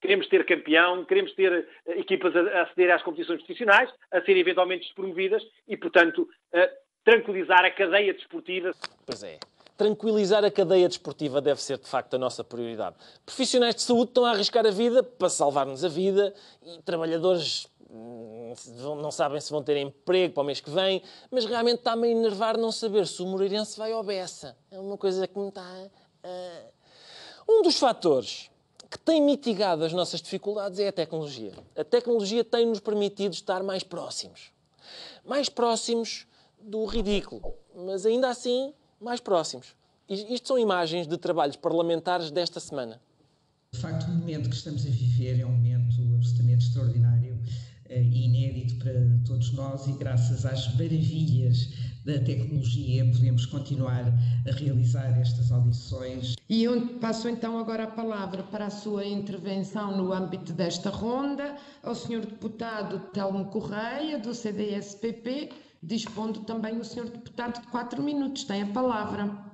queremos 0.00 0.26
ter 0.28 0.44
campeão, 0.46 1.04
queremos 1.04 1.32
ter 1.34 1.68
ah, 1.88 1.90
equipas 1.92 2.34
a, 2.34 2.62
aceder 2.62 2.90
às 2.92 3.02
competições 3.02 3.38
profissionais, 3.42 3.90
a 4.10 4.20
serem 4.22 4.40
eventualmente 4.40 4.84
despromovidas 4.86 5.42
e, 5.68 5.76
portanto, 5.76 6.28
ah, 6.54 6.70
tranquilizar 7.04 7.64
a 7.64 7.70
cadeia 7.70 8.12
desportiva. 8.14 8.72
Pois 9.06 9.22
é. 9.22 9.38
Tranquilizar 9.76 10.44
a 10.44 10.50
cadeia 10.50 10.86
desportiva 10.88 11.40
deve 11.40 11.60
ser, 11.62 11.78
de 11.78 11.88
facto, 11.88 12.14
a 12.14 12.18
nossa 12.18 12.44
prioridade. 12.44 12.96
Profissionais 13.24 13.74
de 13.74 13.82
saúde 13.82 14.10
estão 14.10 14.26
a 14.26 14.32
arriscar 14.32 14.66
a 14.66 14.70
vida 14.70 15.02
para 15.02 15.30
salvar-nos 15.30 15.82
a 15.84 15.88
vida 15.88 16.34
e 16.62 16.82
trabalhadores 16.82 17.66
hum, 17.88 18.52
não 19.00 19.10
sabem 19.10 19.40
se 19.40 19.50
vão 19.50 19.62
ter 19.62 19.78
emprego 19.78 20.34
para 20.34 20.42
o 20.42 20.44
mês 20.46 20.60
que 20.60 20.68
vem, 20.70 21.02
mas 21.30 21.46
realmente 21.46 21.78
está-me 21.78 22.08
a 22.08 22.10
enervar 22.10 22.58
não 22.58 22.70
saber 22.70 23.06
se 23.06 23.22
o 23.22 23.26
Moreirense 23.26 23.78
vai 23.78 23.90
ao 23.92 24.02
Bessa. 24.02 24.54
É 24.70 24.78
uma 24.78 24.98
coisa 24.98 25.26
que 25.26 25.38
me 25.38 25.48
está... 25.48 25.62
a- 25.62 26.70
Um 27.48 27.62
dos 27.62 27.78
fatores 27.78 28.50
que 28.90 28.98
tem 28.98 29.22
mitigado 29.22 29.84
as 29.84 29.92
nossas 29.92 30.20
dificuldades 30.20 30.80
é 30.80 30.88
a 30.88 30.92
tecnologia. 30.92 31.52
A 31.76 31.84
tecnologia 31.84 32.42
tem-nos 32.42 32.80
permitido 32.80 33.32
estar 33.32 33.62
mais 33.62 33.84
próximos. 33.84 34.50
Mais 35.24 35.48
próximos 35.48 36.26
do 36.60 36.84
ridículo, 36.84 37.54
mas 37.74 38.04
ainda 38.04 38.28
assim 38.28 38.74
mais 39.00 39.20
próximos. 39.20 39.76
Isto 40.08 40.48
são 40.48 40.58
imagens 40.58 41.06
de 41.06 41.16
trabalhos 41.16 41.54
parlamentares 41.54 42.32
desta 42.32 42.58
semana. 42.58 43.00
De 43.72 43.78
facto, 43.78 44.06
o 44.06 44.10
momento 44.10 44.50
que 44.50 44.56
estamos 44.56 44.84
a 44.84 44.90
viver 44.90 45.38
é 45.38 45.46
um 45.46 45.52
momento 45.52 46.02
absolutamente 46.16 46.66
extraordinário 46.66 47.38
e 47.90 48.24
inédito 48.26 48.76
para 48.76 48.94
todos 49.26 49.52
nós 49.52 49.86
e 49.88 49.92
graças 49.92 50.46
às 50.46 50.72
maravilhas 50.74 51.70
da 52.04 52.18
tecnologia 52.20 53.04
podemos 53.04 53.44
continuar 53.46 54.06
a 54.46 54.52
realizar 54.52 55.18
estas 55.20 55.50
audições. 55.50 56.34
E 56.48 56.62
eu 56.62 56.98
passo 56.98 57.28
então 57.28 57.58
agora 57.58 57.84
a 57.84 57.90
palavra 57.90 58.42
para 58.44 58.66
a 58.66 58.70
sua 58.70 59.04
intervenção 59.04 59.96
no 59.96 60.12
âmbito 60.12 60.52
desta 60.52 60.88
ronda 60.88 61.56
ao 61.82 61.94
Sr. 61.94 62.20
Deputado 62.20 63.00
Telmo 63.12 63.46
Correia, 63.46 64.18
do 64.18 64.32
CDS-PP, 64.32 65.50
dispondo 65.82 66.40
também 66.40 66.78
o 66.78 66.84
Sr. 66.84 67.10
Deputado 67.10 67.60
de 67.60 67.66
quatro 67.68 68.02
minutos. 68.02 68.44
Tem 68.44 68.62
a 68.62 68.66
palavra. 68.66 69.49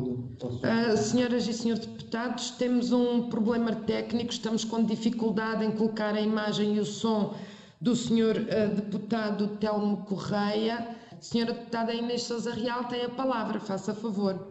Uh, 0.00 0.96
senhoras 0.96 1.46
e 1.46 1.52
senhores 1.52 1.84
deputados, 1.84 2.50
temos 2.52 2.92
um 2.92 3.28
problema 3.28 3.74
técnico, 3.74 4.32
estamos 4.32 4.64
com 4.64 4.82
dificuldade 4.84 5.64
em 5.64 5.70
colocar 5.70 6.14
a 6.14 6.20
imagem 6.20 6.76
e 6.76 6.80
o 6.80 6.84
som 6.84 7.34
do 7.80 7.94
senhor 7.94 8.36
uh, 8.36 8.74
deputado 8.74 9.56
Telmo 9.58 9.98
Correia. 10.04 10.96
Senhora 11.20 11.52
deputada 11.52 11.92
Inês 11.92 12.22
Souza 12.22 12.54
Real 12.54 12.84
tem 12.84 13.04
a 13.04 13.10
palavra, 13.10 13.60
faça 13.60 13.94
favor. 13.94 14.50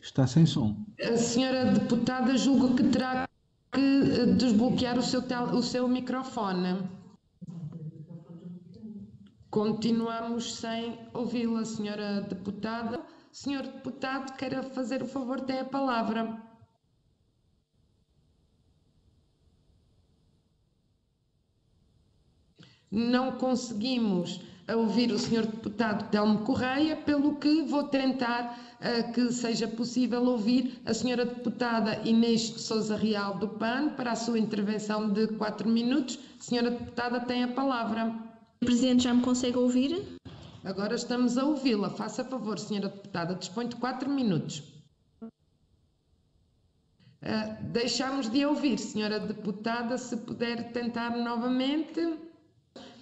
Está 0.00 0.26
sem 0.26 0.44
som. 0.44 0.74
A 1.00 1.16
senhora 1.16 1.66
deputada 1.66 2.36
julgo 2.36 2.74
que 2.74 2.82
terá 2.84 3.28
que 3.72 3.80
eh, 3.80 4.26
desbloquear 4.26 4.98
o 4.98 5.02
seu, 5.02 5.22
tel, 5.22 5.44
o 5.44 5.62
seu 5.62 5.86
microfone. 5.86 6.82
Continuamos 9.50 10.54
sem 10.54 10.96
ouvi-la, 11.12 11.64
senhora 11.64 12.20
deputada. 12.20 13.04
Senhor 13.32 13.64
deputado, 13.64 14.36
queira 14.36 14.62
fazer 14.62 15.02
o 15.02 15.06
favor, 15.08 15.40
tem 15.40 15.58
a 15.58 15.64
palavra. 15.64 16.40
Não 22.92 23.32
conseguimos 23.38 24.40
ouvir 24.72 25.10
o 25.10 25.18
senhor 25.18 25.46
deputado 25.46 26.08
Telmo 26.10 26.44
Correia, 26.44 26.96
pelo 26.96 27.34
que 27.36 27.62
vou 27.62 27.84
tentar 27.84 28.56
uh, 28.78 29.12
que 29.12 29.32
seja 29.32 29.66
possível 29.66 30.24
ouvir 30.26 30.80
a 30.86 30.94
senhora 30.94 31.24
deputada 31.24 32.00
Inês 32.04 32.42
Souza 32.42 32.94
Real 32.96 33.36
do 33.38 33.48
PAN 33.48 33.90
para 33.96 34.12
a 34.12 34.16
sua 34.16 34.38
intervenção 34.38 35.12
de 35.12 35.26
quatro 35.26 35.68
minutos. 35.68 36.20
Senhora 36.38 36.70
deputada, 36.70 37.18
tem 37.18 37.42
a 37.42 37.48
palavra. 37.48 38.29
Presidente, 38.60 39.04
já 39.04 39.14
me 39.14 39.22
consegue 39.22 39.56
ouvir? 39.56 40.18
Agora 40.62 40.94
estamos 40.94 41.38
a 41.38 41.46
ouvi-la. 41.46 41.88
Faça 41.88 42.22
favor, 42.22 42.58
senhora 42.58 42.90
deputada, 42.90 43.34
dispõe 43.34 43.66
de 43.66 43.76
quatro 43.76 44.10
minutos. 44.10 44.62
Uh, 45.22 45.30
deixamos 47.72 48.30
de 48.30 48.44
ouvir, 48.44 48.78
senhora 48.78 49.18
deputada, 49.18 49.96
se 49.96 50.14
puder 50.14 50.72
tentar 50.72 51.16
novamente. 51.16 52.18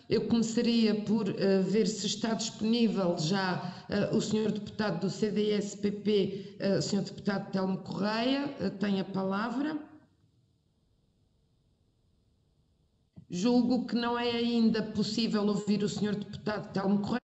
Eu 0.08 0.28
começaria 0.28 0.94
por 1.02 1.28
uh, 1.28 1.62
ver 1.64 1.88
se 1.88 2.06
está 2.06 2.34
disponível 2.34 3.18
já 3.18 3.74
uh, 4.12 4.16
o 4.16 4.20
senhor 4.20 4.52
deputado 4.52 5.00
do 5.00 5.10
CDS-PP, 5.10 6.56
uh, 6.78 6.80
senhor 6.80 7.02
deputado 7.04 7.50
Telmo 7.50 7.78
Correia, 7.78 8.46
tem 8.78 9.00
a 9.00 9.04
palavra. 9.04 9.87
Julgo 13.30 13.86
que 13.86 13.94
não 13.94 14.18
é 14.18 14.30
ainda 14.30 14.82
possível 14.82 15.46
ouvir 15.46 15.82
o 15.82 15.88
senhor 15.88 16.14
deputado 16.14 16.72
Telmo 16.72 17.02
Correia. 17.02 17.22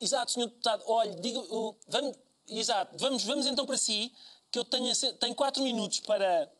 Exato, 0.00 0.32
senhor 0.32 0.48
deputado. 0.48 0.82
Olha, 0.86 1.14
digo, 1.16 1.78
vamos, 1.88 2.16
exato, 2.48 2.96
vamos, 2.98 3.24
vamos 3.24 3.46
então 3.46 3.64
para 3.64 3.78
si, 3.78 4.12
que 4.50 4.58
eu 4.58 4.64
tenho, 4.64 4.94
tenho 4.94 5.34
quatro 5.34 5.62
minutos 5.62 6.00
para... 6.00 6.50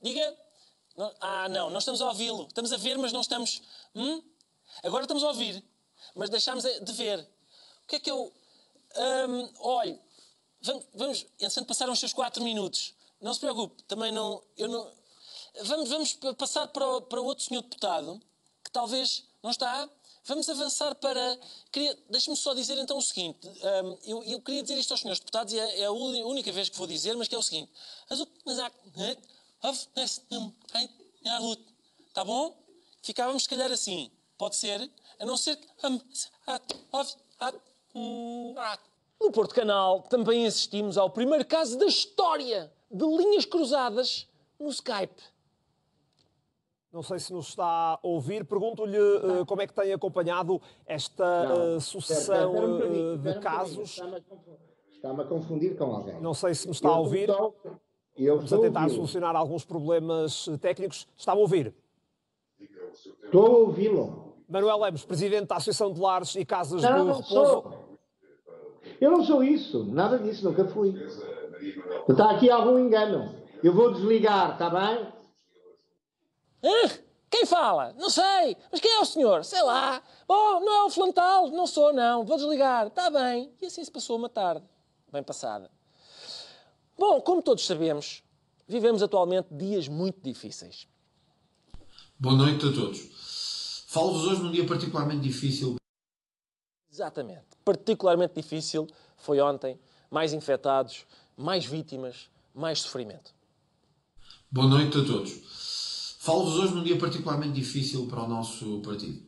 Diga. 0.00 0.36
Ah, 1.20 1.48
não, 1.48 1.70
não 1.70 1.78
estamos 1.78 2.00
a 2.00 2.08
ouvi-lo. 2.08 2.46
Estamos 2.46 2.72
a 2.72 2.76
ver, 2.76 2.96
mas 2.98 3.12
não 3.12 3.20
estamos... 3.20 3.62
Hum? 3.94 4.22
Agora 4.82 5.04
estamos 5.04 5.22
a 5.22 5.28
ouvir, 5.28 5.62
mas 6.14 6.30
deixámos 6.30 6.64
de 6.64 6.92
ver. 6.92 7.20
O 7.84 7.88
que 7.88 7.96
é 7.96 8.00
que 8.00 8.10
eu. 8.10 8.32
Hum, 8.96 9.50
olhe, 9.58 10.00
vamos, 10.60 10.84
vamos. 10.94 11.26
Entretanto, 11.34 11.66
passaram 11.66 11.92
os 11.92 11.98
seus 11.98 12.12
4 12.12 12.42
minutos. 12.42 12.94
Não 13.20 13.34
se 13.34 13.40
preocupe, 13.40 13.82
também 13.84 14.10
não. 14.10 14.42
Eu 14.56 14.68
não 14.68 14.90
vamos, 15.64 15.88
vamos 15.88 16.12
passar 16.36 16.66
para, 16.68 17.00
para 17.02 17.20
outro 17.20 17.44
senhor 17.44 17.62
deputado, 17.62 18.20
que 18.64 18.70
talvez 18.70 19.24
não 19.42 19.50
está. 19.50 19.88
Vamos 20.24 20.48
avançar 20.48 20.94
para. 20.94 21.38
Deixe-me 22.08 22.36
só 22.36 22.54
dizer 22.54 22.78
então 22.78 22.96
o 22.96 23.02
seguinte. 23.02 23.48
Um, 23.48 23.98
eu, 24.04 24.22
eu, 24.24 24.40
queria 24.40 24.62
dizer 24.62 24.78
isto 24.78 24.92
aos 24.92 25.00
senhores 25.00 25.18
deputados, 25.18 25.52
e 25.52 25.58
é, 25.58 25.80
é, 25.80 25.84
a 25.86 25.90
única 25.90 26.52
vez 26.52 26.68
que 26.68 26.78
vou 26.78 26.86
dizer, 26.86 27.16
mas 27.16 27.26
que 27.26 27.34
é 27.34 27.38
o 27.38 27.42
seguinte. 27.42 27.72
Está 32.08 32.24
bom? 32.24 32.56
Ficávamos, 33.02 33.42
se 33.42 33.48
calhar, 33.48 33.72
assim. 33.72 34.10
Pode 34.38 34.56
ser, 34.56 34.90
a 35.18 35.26
não 35.26 35.36
ser 35.36 35.56
que. 35.56 35.66
No 39.20 39.30
Porto 39.32 39.54
Canal 39.54 40.02
também 40.02 40.46
assistimos 40.46 40.96
ao 40.98 41.10
primeiro 41.10 41.44
caso 41.44 41.78
da 41.78 41.86
história 41.86 42.72
de 42.90 43.04
linhas 43.04 43.44
cruzadas 43.44 44.26
no 44.58 44.68
Skype. 44.68 45.22
Não 46.92 47.02
sei 47.02 47.18
se 47.18 47.32
nos 47.32 47.48
está 47.48 47.64
a 47.64 47.98
ouvir. 48.02 48.44
Pergunto-lhe 48.44 48.98
uh, 48.98 49.46
como 49.46 49.62
é 49.62 49.66
que 49.66 49.72
tem 49.72 49.94
acompanhado 49.94 50.60
esta 50.86 51.24
uh, 51.50 51.80
sucessão 51.80 52.54
uh, 52.54 53.16
de 53.16 53.38
casos. 53.40 53.98
Está-me 54.92 55.22
a 55.22 55.24
confundir 55.24 55.74
com 55.76 55.84
alguém. 55.84 56.20
Não 56.20 56.34
sei 56.34 56.54
se 56.54 56.66
me 56.66 56.72
está 56.72 56.88
eu 56.88 56.94
a 56.94 56.98
ouvir. 56.98 57.30
Estou, 57.30 57.56
eu 58.14 58.36
Vamos 58.36 58.52
a 58.52 58.58
tentar 58.58 58.88
solucionar 58.90 59.34
alguns 59.34 59.64
problemas 59.64 60.46
técnicos. 60.60 61.08
Está-me 61.16 61.38
a 61.38 61.40
ouvir? 61.40 61.74
Estou 63.24 63.46
a 63.46 63.58
ouvi-lo. 63.60 64.34
Manuel 64.46 64.78
Lemos, 64.80 65.02
presidente 65.02 65.46
da 65.46 65.56
Associação 65.56 65.94
de 65.94 65.98
Lares 65.98 66.34
e 66.34 66.44
Casas 66.44 66.82
não, 66.82 66.90
do 66.90 67.04
não 67.04 67.16
Repouso. 67.16 67.32
Sou. 67.32 67.98
Eu 69.00 69.10
não 69.10 69.24
sou 69.24 69.42
isso, 69.42 69.84
nada 69.84 70.18
disso, 70.18 70.44
nunca 70.44 70.66
fui. 70.66 70.94
Está 72.06 72.32
aqui 72.32 72.50
algum 72.50 72.78
engano. 72.78 73.34
Eu 73.64 73.72
vou 73.72 73.92
desligar, 73.92 74.52
está 74.52 74.68
bem? 74.68 75.21
Quem 77.30 77.46
fala? 77.46 77.92
Não 77.94 78.08
sei. 78.08 78.56
Mas 78.70 78.80
quem 78.80 78.90
é 78.92 79.00
o 79.00 79.04
senhor? 79.04 79.44
Sei 79.44 79.62
lá. 79.62 80.02
Oh, 80.28 80.60
não 80.60 80.72
é 80.72 80.84
o 80.84 80.90
Flantal? 80.90 81.50
Não 81.50 81.66
sou, 81.66 81.92
não. 81.92 82.24
Vou 82.24 82.36
desligar. 82.36 82.86
Está 82.86 83.10
bem. 83.10 83.50
E 83.60 83.66
assim 83.66 83.84
se 83.84 83.90
passou 83.90 84.16
uma 84.16 84.28
tarde. 84.28 84.64
Bem 85.10 85.22
passada. 85.22 85.70
Bom, 86.96 87.20
como 87.20 87.42
todos 87.42 87.66
sabemos, 87.66 88.22
vivemos 88.68 89.02
atualmente 89.02 89.48
dias 89.50 89.88
muito 89.88 90.20
difíceis. 90.22 90.86
Boa 92.18 92.36
noite 92.36 92.66
a 92.66 92.72
todos. 92.72 93.84
Falo-vos 93.88 94.24
hoje 94.24 94.42
num 94.42 94.52
dia 94.52 94.66
particularmente 94.66 95.22
difícil. 95.22 95.76
Exatamente. 96.90 97.56
Particularmente 97.64 98.34
difícil 98.34 98.86
foi 99.16 99.40
ontem. 99.40 99.80
Mais 100.10 100.32
infectados, 100.32 101.06
mais 101.36 101.64
vítimas, 101.64 102.30
mais 102.54 102.80
sofrimento. 102.80 103.34
Boa 104.50 104.68
noite 104.68 104.98
a 104.98 105.04
todos. 105.04 105.71
Falo-vos 106.22 106.54
hoje 106.56 106.72
num 106.72 106.84
dia 106.84 106.96
particularmente 106.96 107.54
difícil 107.54 108.06
para 108.06 108.22
o 108.22 108.28
nosso 108.28 108.80
partido. 108.84 109.20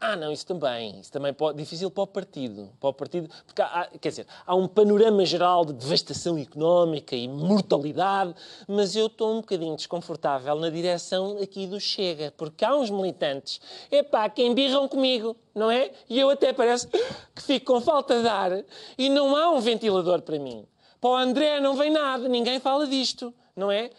Ah, 0.00 0.16
não, 0.16 0.32
isso 0.32 0.44
também. 0.44 0.98
Isso 0.98 1.12
também 1.12 1.32
é 1.32 1.52
difícil 1.52 1.88
para 1.88 2.02
o 2.02 2.06
partido. 2.08 2.68
Para 2.80 2.88
o 2.88 2.92
partido 2.92 3.30
porque 3.46 3.62
há, 3.62 3.88
quer 4.00 4.08
dizer, 4.08 4.26
há 4.44 4.56
um 4.56 4.66
panorama 4.66 5.24
geral 5.24 5.64
de 5.64 5.72
devastação 5.72 6.36
económica 6.36 7.14
e 7.14 7.28
mortalidade, 7.28 8.34
mas 8.66 8.96
eu 8.96 9.06
estou 9.06 9.34
um 9.34 9.40
bocadinho 9.40 9.76
desconfortável 9.76 10.56
na 10.56 10.68
direção 10.68 11.38
aqui 11.40 11.68
do 11.68 11.78
Chega, 11.78 12.34
porque 12.36 12.64
há 12.64 12.74
uns 12.74 12.90
militantes, 12.90 13.60
epá, 13.88 14.28
que 14.28 14.42
embirram 14.42 14.88
comigo, 14.88 15.36
não 15.54 15.70
é? 15.70 15.92
E 16.08 16.18
eu 16.18 16.28
até 16.28 16.52
parece 16.52 16.88
que 16.88 17.40
fico 17.40 17.72
com 17.72 17.80
falta 17.80 18.20
de 18.20 18.26
ar 18.26 18.64
e 18.98 19.08
não 19.08 19.36
há 19.36 19.48
um 19.50 19.60
ventilador 19.60 20.22
para 20.22 20.40
mim. 20.40 20.66
Para 21.00 21.10
o 21.10 21.14
André 21.14 21.60
não 21.60 21.76
vem 21.76 21.92
nada, 21.92 22.28
ninguém 22.28 22.58
fala 22.58 22.84
disto, 22.88 23.32
não 23.54 23.70
é? 23.70 23.92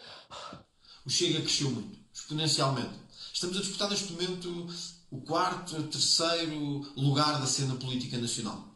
O 1.06 1.10
Chega 1.10 1.40
cresceu 1.40 1.70
muito, 1.70 2.01
exponencialmente. 2.32 2.94
Estamos 3.32 3.56
a 3.56 3.60
disputar 3.60 3.90
neste 3.90 4.12
momento 4.12 4.68
o 5.10 5.20
quarto, 5.20 5.82
terceiro 5.84 6.86
lugar 6.96 7.38
da 7.38 7.46
cena 7.46 7.74
política 7.76 8.18
nacional. 8.18 8.68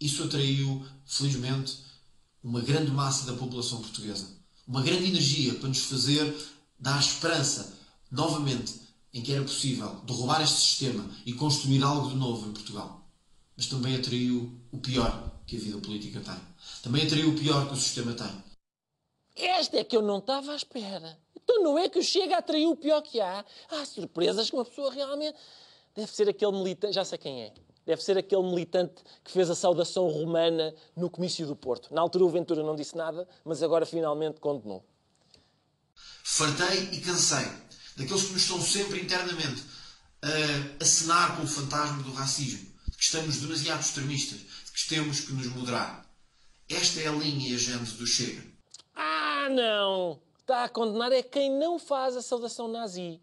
Isso 0.00 0.24
atraiu, 0.24 0.84
felizmente, 1.06 1.78
uma 2.42 2.60
grande 2.60 2.90
massa 2.90 3.30
da 3.30 3.38
população 3.38 3.80
portuguesa. 3.80 4.28
Uma 4.66 4.82
grande 4.82 5.06
energia 5.06 5.54
para 5.54 5.68
nos 5.68 5.80
fazer 5.80 6.34
dar 6.78 7.00
esperança, 7.00 7.76
novamente, 8.10 8.74
em 9.12 9.22
que 9.22 9.32
era 9.32 9.42
possível 9.42 10.00
derrubar 10.04 10.42
este 10.42 10.60
sistema 10.60 11.08
e 11.24 11.32
construir 11.32 11.82
algo 11.82 12.10
de 12.10 12.16
novo 12.16 12.48
em 12.48 12.52
Portugal. 12.52 13.08
Mas 13.56 13.66
também 13.66 13.96
atraiu 13.96 14.60
o 14.70 14.78
pior 14.78 15.32
que 15.46 15.56
a 15.56 15.60
vida 15.60 15.78
política 15.78 16.20
tem. 16.20 16.36
Também 16.82 17.04
atraiu 17.04 17.30
o 17.30 17.38
pior 17.38 17.66
que 17.66 17.74
o 17.74 17.76
sistema 17.76 18.12
tem. 18.12 18.48
Esta 19.34 19.78
é 19.78 19.84
que 19.84 19.96
eu 19.96 20.02
não 20.02 20.18
estava 20.18 20.52
à 20.52 20.56
espera. 20.56 21.18
Então 21.48 21.62
não 21.62 21.78
é 21.78 21.88
que 21.88 21.98
o 21.98 22.02
Chega 22.02 22.36
atraiu 22.36 22.72
o 22.72 22.76
pior 22.76 23.00
que 23.00 23.20
há. 23.20 23.42
Há 23.70 23.84
surpresas 23.86 24.50
que 24.50 24.56
uma 24.56 24.66
pessoa 24.66 24.92
realmente 24.92 25.38
Deve 25.98 26.12
ser 26.12 26.28
aquele 26.28 26.52
militante, 26.52 26.94
já 26.94 27.04
sei 27.04 27.18
quem 27.18 27.42
é. 27.42 27.52
Deve 27.84 28.00
ser 28.00 28.16
aquele 28.16 28.42
militante 28.42 29.02
que 29.24 29.32
fez 29.32 29.50
a 29.50 29.54
saudação 29.56 30.06
romana 30.06 30.72
no 30.96 31.10
comício 31.10 31.44
do 31.44 31.56
Porto. 31.56 31.92
Na 31.92 32.00
altura 32.00 32.24
o 32.24 32.30
Ventura 32.30 32.62
não 32.62 32.76
disse 32.76 32.96
nada, 32.96 33.26
mas 33.44 33.64
agora 33.64 33.84
finalmente 33.84 34.38
condenou. 34.38 34.86
Fartei 36.22 36.90
e 36.92 37.00
cansei 37.00 37.44
daqueles 37.96 38.26
que 38.26 38.32
nos 38.32 38.42
estão 38.42 38.60
sempre 38.60 39.00
internamente 39.00 39.64
a 40.22 40.84
acenar 40.84 41.36
com 41.36 41.42
o 41.42 41.48
fantasma 41.48 42.00
do 42.04 42.12
racismo, 42.12 42.70
de 42.86 42.96
que 42.96 43.02
estamos 43.02 43.38
demasiado 43.38 43.80
extremistas, 43.80 44.38
de 44.38 44.72
que 44.72 44.88
temos 44.88 45.22
que 45.22 45.32
nos 45.32 45.48
moderar. 45.48 46.06
Esta 46.68 47.00
é 47.00 47.08
a 47.08 47.12
linha 47.12 47.50
e 47.50 47.54
a 47.56 47.58
gênese 47.58 47.96
do 47.96 48.06
Chega. 48.06 48.44
Ah, 48.94 49.48
não! 49.50 50.27
Está 50.48 50.64
a 50.64 50.68
condenar 50.70 51.12
é 51.12 51.22
quem 51.22 51.50
não 51.50 51.78
faz 51.78 52.16
a 52.16 52.22
saudação 52.22 52.68
nazi. 52.68 53.20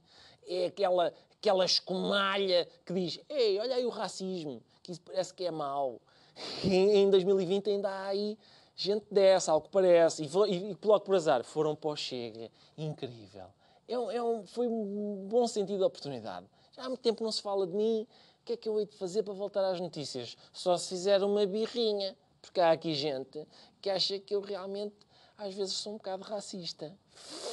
É 0.47 0.67
aquela 0.67 1.11
aquela 1.39 1.65
escumalha 1.65 2.67
que 2.85 2.93
diz 2.93 3.19
ei, 3.27 3.57
olha 3.57 3.77
aí 3.77 3.83
o 3.83 3.89
racismo, 3.89 4.61
que 4.83 4.91
isso 4.91 5.01
parece 5.01 5.33
que 5.33 5.43
é 5.43 5.49
mau. 5.49 5.99
E 6.63 6.75
em 6.75 7.09
2020 7.09 7.67
ainda 7.67 7.89
há 7.89 8.07
aí 8.09 8.37
gente 8.75 9.07
dessa, 9.09 9.51
ao 9.51 9.59
que 9.59 9.69
parece. 9.69 10.21
E, 10.21 10.27
e, 10.27 10.71
e 10.71 10.77
logo 10.83 10.99
por 10.99 11.15
azar, 11.15 11.43
foram 11.43 11.75
para 11.75 11.89
o 11.89 11.95
Chega. 11.95 12.51
Incrível. 12.77 13.47
É 13.87 13.97
um, 13.97 14.11
é 14.11 14.21
um, 14.21 14.45
foi 14.45 14.67
um 14.67 15.25
bom 15.27 15.47
sentido 15.47 15.79
de 15.79 15.83
oportunidade. 15.83 16.45
Já 16.75 16.83
há 16.83 16.89
muito 16.89 17.01
tempo 17.01 17.23
não 17.23 17.31
se 17.31 17.41
fala 17.41 17.65
de 17.65 17.73
mim. 17.73 18.05
O 18.41 18.45
que 18.45 18.53
é 18.53 18.57
que 18.57 18.69
eu 18.69 18.79
hei 18.79 18.85
de 18.85 18.95
fazer 18.97 19.23
para 19.23 19.33
voltar 19.33 19.65
às 19.65 19.79
notícias? 19.79 20.37
Só 20.53 20.77
se 20.77 20.89
fizer 20.89 21.23
uma 21.23 21.43
birrinha. 21.47 22.15
Porque 22.39 22.61
há 22.61 22.69
aqui 22.69 22.93
gente 22.93 23.47
que 23.81 23.89
acha 23.89 24.19
que 24.19 24.35
eu 24.35 24.41
realmente, 24.41 24.95
às 25.37 25.53
vezes, 25.53 25.73
sou 25.73 25.93
um 25.93 25.97
bocado 25.97 26.23
racista. 26.23 26.91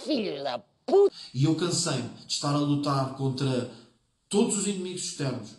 Filho 0.04 0.42
da 0.42 0.58
puta! 0.58 1.14
E 1.32 1.44
eu 1.44 1.54
cansei 1.56 2.02
de 2.26 2.32
estar 2.32 2.54
a 2.54 2.58
lutar 2.58 3.16
contra 3.16 3.70
todos 4.28 4.58
os 4.58 4.66
inimigos 4.66 5.04
externos 5.04 5.56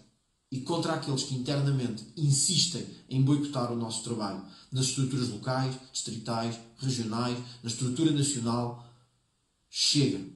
e 0.52 0.62
contra 0.62 0.94
aqueles 0.94 1.24
que 1.24 1.36
internamente 1.36 2.06
insistem 2.16 2.88
em 3.10 3.22
boicotar 3.22 3.72
o 3.72 3.76
nosso 3.76 4.04
trabalho 4.04 4.46
nas 4.72 4.86
estruturas 4.86 5.30
locais, 5.30 5.76
distritais, 5.92 6.60
regionais, 6.78 7.38
na 7.64 7.70
estrutura 7.70 8.12
nacional. 8.12 8.86
Chega. 9.70 10.32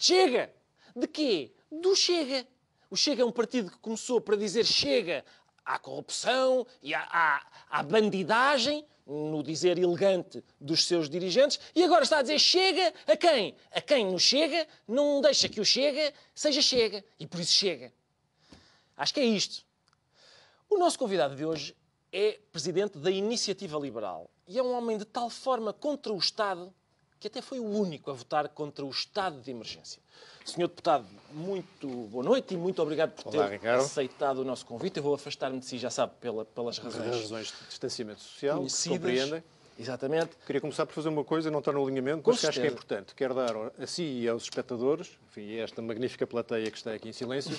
Chega! 0.00 0.52
De 0.94 1.06
quê? 1.06 1.52
Do 1.70 1.94
Chega. 1.94 2.46
O 2.90 2.96
Chega 2.96 3.22
é 3.22 3.24
um 3.24 3.32
partido 3.32 3.70
que 3.70 3.78
começou 3.78 4.20
para 4.20 4.36
dizer 4.36 4.64
chega 4.64 5.24
à 5.64 5.78
corrupção 5.78 6.66
e 6.82 6.94
à, 6.94 7.02
à, 7.02 7.46
à 7.70 7.82
bandidagem, 7.82 8.84
no 9.06 9.42
dizer 9.42 9.78
elegante 9.78 10.42
dos 10.60 10.84
seus 10.84 11.08
dirigentes, 11.08 11.58
e 11.74 11.82
agora 11.82 12.02
está 12.02 12.18
a 12.18 12.22
dizer 12.22 12.38
chega 12.38 12.94
a 13.06 13.16
quem? 13.16 13.54
A 13.70 13.80
quem 13.80 14.06
no 14.06 14.18
chega 14.18 14.66
não 14.86 15.20
deixa 15.20 15.48
que 15.48 15.60
o 15.60 15.64
chega 15.64 16.12
seja 16.34 16.62
chega. 16.62 17.04
E 17.18 17.26
por 17.26 17.40
isso 17.40 17.52
chega. 17.52 17.92
Acho 18.96 19.14
que 19.14 19.20
é 19.20 19.24
isto. 19.24 19.64
O 20.68 20.78
nosso 20.78 20.98
convidado 20.98 21.34
de 21.34 21.44
hoje 21.44 21.76
é 22.12 22.38
presidente 22.52 22.98
da 22.98 23.10
Iniciativa 23.10 23.78
Liberal 23.78 24.30
e 24.46 24.58
é 24.58 24.62
um 24.62 24.72
homem 24.72 24.98
de 24.98 25.04
tal 25.04 25.30
forma 25.30 25.72
contra 25.72 26.12
o 26.12 26.18
Estado 26.18 26.72
que 27.20 27.28
até 27.28 27.42
foi 27.42 27.60
o 27.60 27.66
único 27.66 28.10
a 28.10 28.14
votar 28.14 28.48
contra 28.48 28.84
o 28.84 28.88
estado 28.88 29.42
de 29.42 29.50
emergência. 29.50 30.02
Senhor 30.50 30.66
Deputado, 30.68 31.06
muito 31.32 31.86
boa 32.10 32.24
noite 32.24 32.54
e 32.54 32.56
muito 32.56 32.82
obrigado 32.82 33.12
por 33.22 33.32
Olá, 33.34 33.46
ter 33.46 33.52
Ricardo. 33.54 33.80
aceitado 33.82 34.38
o 34.38 34.44
nosso 34.44 34.66
convite. 34.66 34.96
Eu 34.96 35.02
vou 35.02 35.14
afastar-me 35.14 35.60
de 35.60 35.66
si, 35.66 35.78
já 35.78 35.90
sabe, 35.90 36.12
pela, 36.20 36.44
pelas 36.44 36.78
razões, 36.78 37.06
razões 37.06 37.46
de 37.46 37.66
distanciamento 37.68 38.20
social, 38.20 38.58
conhecidas. 38.58 38.98
compreendem. 38.98 39.44
Exatamente. 39.78 40.32
Queria 40.44 40.60
começar 40.60 40.84
por 40.84 40.92
fazer 40.92 41.08
uma 41.08 41.24
coisa, 41.24 41.50
não 41.50 41.60
está 41.60 41.72
no 41.72 41.82
alinhamento, 41.82 42.22
Com 42.22 42.32
mas 42.32 42.40
que 42.40 42.46
acho 42.48 42.60
que 42.60 42.66
é 42.66 42.70
importante. 42.70 43.14
Quero 43.14 43.32
dar 43.32 43.54
a 43.80 43.86
si 43.86 44.02
e 44.02 44.28
aos 44.28 44.42
espectadores, 44.42 45.16
enfim, 45.30 45.46
e 45.46 45.60
a 45.60 45.64
esta 45.64 45.80
magnífica 45.80 46.26
plateia 46.26 46.70
que 46.70 46.76
está 46.76 46.92
aqui 46.92 47.08
em 47.08 47.12
silêncio, 47.12 47.56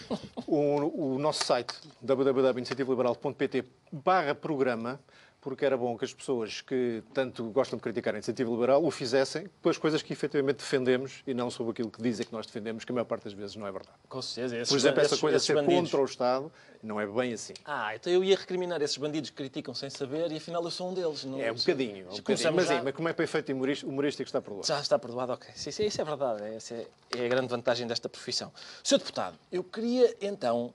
o, 0.46 1.14
o 1.14 1.18
nosso 1.18 1.44
site 1.44 1.72
www.iniciativaliberal.pt 2.02 3.64
barra 3.90 4.34
programa, 4.34 5.00
porque 5.42 5.66
era 5.66 5.76
bom 5.76 5.98
que 5.98 6.04
as 6.04 6.14
pessoas 6.14 6.60
que 6.60 7.02
tanto 7.12 7.42
gostam 7.50 7.76
de 7.76 7.82
criticar 7.82 8.14
a 8.14 8.16
iniciativa 8.18 8.48
liberal 8.48 8.82
o 8.84 8.90
fizessem 8.92 9.48
pelas 9.60 9.76
coisas 9.76 10.00
que 10.00 10.12
efetivamente 10.12 10.58
defendemos 10.58 11.20
e 11.26 11.34
não 11.34 11.50
sobre 11.50 11.72
aquilo 11.72 11.90
que 11.90 12.00
dizem 12.00 12.24
que 12.24 12.32
nós 12.32 12.46
defendemos, 12.46 12.84
que 12.84 12.92
a 12.92 12.94
maior 12.94 13.04
parte 13.04 13.24
das 13.24 13.32
vezes 13.32 13.56
não 13.56 13.66
é 13.66 13.72
verdade. 13.72 13.96
Com 14.08 14.22
certeza. 14.22 14.56
Esses 14.56 14.68
Por 14.68 14.78
exemplo, 14.78 14.96
ban- 14.96 15.02
essa 15.02 15.14
esses- 15.14 15.20
coisa 15.20 15.32
de 15.32 15.36
esses 15.38 15.46
ser 15.48 15.54
bandidos. 15.56 15.90
contra 15.90 16.00
o 16.00 16.04
Estado 16.04 16.52
não 16.80 17.00
é 17.00 17.06
bem 17.06 17.32
assim. 17.32 17.54
Ah, 17.64 17.94
então 17.96 18.12
eu 18.12 18.22
ia 18.22 18.36
recriminar 18.36 18.80
esses 18.82 18.96
bandidos 18.96 19.30
que 19.30 19.36
criticam 19.36 19.74
sem 19.74 19.90
saber 19.90 20.30
e 20.30 20.36
afinal 20.36 20.62
eu 20.62 20.70
sou 20.70 20.90
um 20.90 20.94
deles. 20.94 21.24
Não... 21.24 21.40
É 21.40 21.50
um 21.50 21.56
bocadinho, 21.56 22.06
é 22.06 22.10
um 22.12 22.16
bocadinho. 22.16 22.52
Mas, 22.54 22.66
já- 22.68 22.74
é, 22.74 22.82
mas 22.82 22.94
como 22.94 23.08
é 23.08 23.12
para 23.12 23.24
efeito 23.24 23.52
humorista- 23.52 23.86
humorístico 23.86 24.28
está 24.28 24.40
por 24.40 24.54
lá. 24.58 24.62
Já 24.62 24.80
está 24.80 24.96
perdoado, 24.96 25.32
ok. 25.32 25.50
Sim, 25.56 25.72
sim, 25.72 25.86
isso 25.86 26.00
é 26.00 26.04
verdade. 26.04 26.44
Essa 26.54 26.74
é, 26.74 26.86
é 27.18 27.26
a 27.26 27.28
grande 27.28 27.48
vantagem 27.48 27.84
desta 27.88 28.08
profissão. 28.08 28.52
Sr. 28.84 28.98
Deputado, 28.98 29.36
eu 29.50 29.64
queria 29.64 30.14
então, 30.20 30.72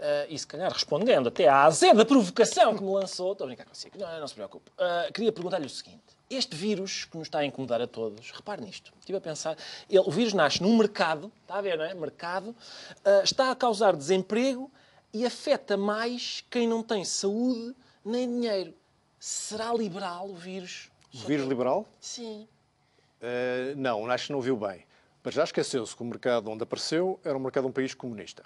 ah, 0.00 0.26
e 0.28 0.38
se 0.38 0.46
calhar 0.46 0.72
respondendo 0.72 1.28
até 1.28 1.48
à 1.48 1.64
azeda 1.64 2.04
provocação 2.04 2.76
que 2.76 2.82
me 2.82 2.90
lançou, 2.90 3.32
estou 3.32 3.44
a 3.44 3.48
brincar 3.48 3.64
consigo, 3.66 3.98
não, 3.98 4.20
não 4.20 4.28
se 4.28 4.34
preocupe, 4.34 4.70
Ah, 4.78 5.08
queria 5.12 5.32
perguntar-lhe 5.32 5.66
o 5.66 5.70
seguinte. 5.70 6.02
Este 6.30 6.54
vírus 6.54 7.06
que 7.06 7.16
nos 7.16 7.26
está 7.28 7.38
a 7.38 7.44
incomodar 7.46 7.80
a 7.80 7.86
todos, 7.86 8.30
repare 8.32 8.60
nisto, 8.62 8.92
estive 9.00 9.16
a 9.16 9.20
pensar, 9.20 9.56
ele- 9.88 10.00
o 10.00 10.10
vírus 10.10 10.34
nasce 10.34 10.62
num 10.62 10.76
mercado, 10.76 11.32
está 11.42 11.56
a 11.56 11.60
ver, 11.62 11.78
não 11.78 11.84
é? 11.84 11.94
Mercado, 11.94 12.54
ah, 13.04 13.22
está 13.24 13.50
a 13.50 13.56
causar 13.56 13.96
desemprego 13.96 14.70
e 15.12 15.24
afeta 15.24 15.76
mais 15.76 16.44
quem 16.50 16.68
não 16.68 16.82
tem 16.82 17.04
saúde 17.04 17.74
nem 18.04 18.28
dinheiro. 18.28 18.74
Será 19.18 19.72
liberal 19.72 20.28
o 20.28 20.34
vírus? 20.34 20.90
O 21.14 21.18
vírus 21.26 21.46
liberal? 21.48 21.86
Sim. 22.00 22.46
Uh, 23.20 23.74
não, 23.76 24.08
acho 24.10 24.26
que 24.26 24.32
não 24.32 24.40
viu 24.40 24.56
bem. 24.56 24.86
Mas 25.24 25.34
já 25.34 25.42
esqueceu-se 25.44 25.96
que 25.96 26.02
o 26.02 26.06
mercado 26.06 26.48
onde 26.50 26.62
apareceu 26.62 27.18
era 27.24 27.36
um 27.36 27.40
mercado 27.40 27.64
de 27.64 27.70
um 27.70 27.72
país 27.72 27.92
comunista. 27.94 28.44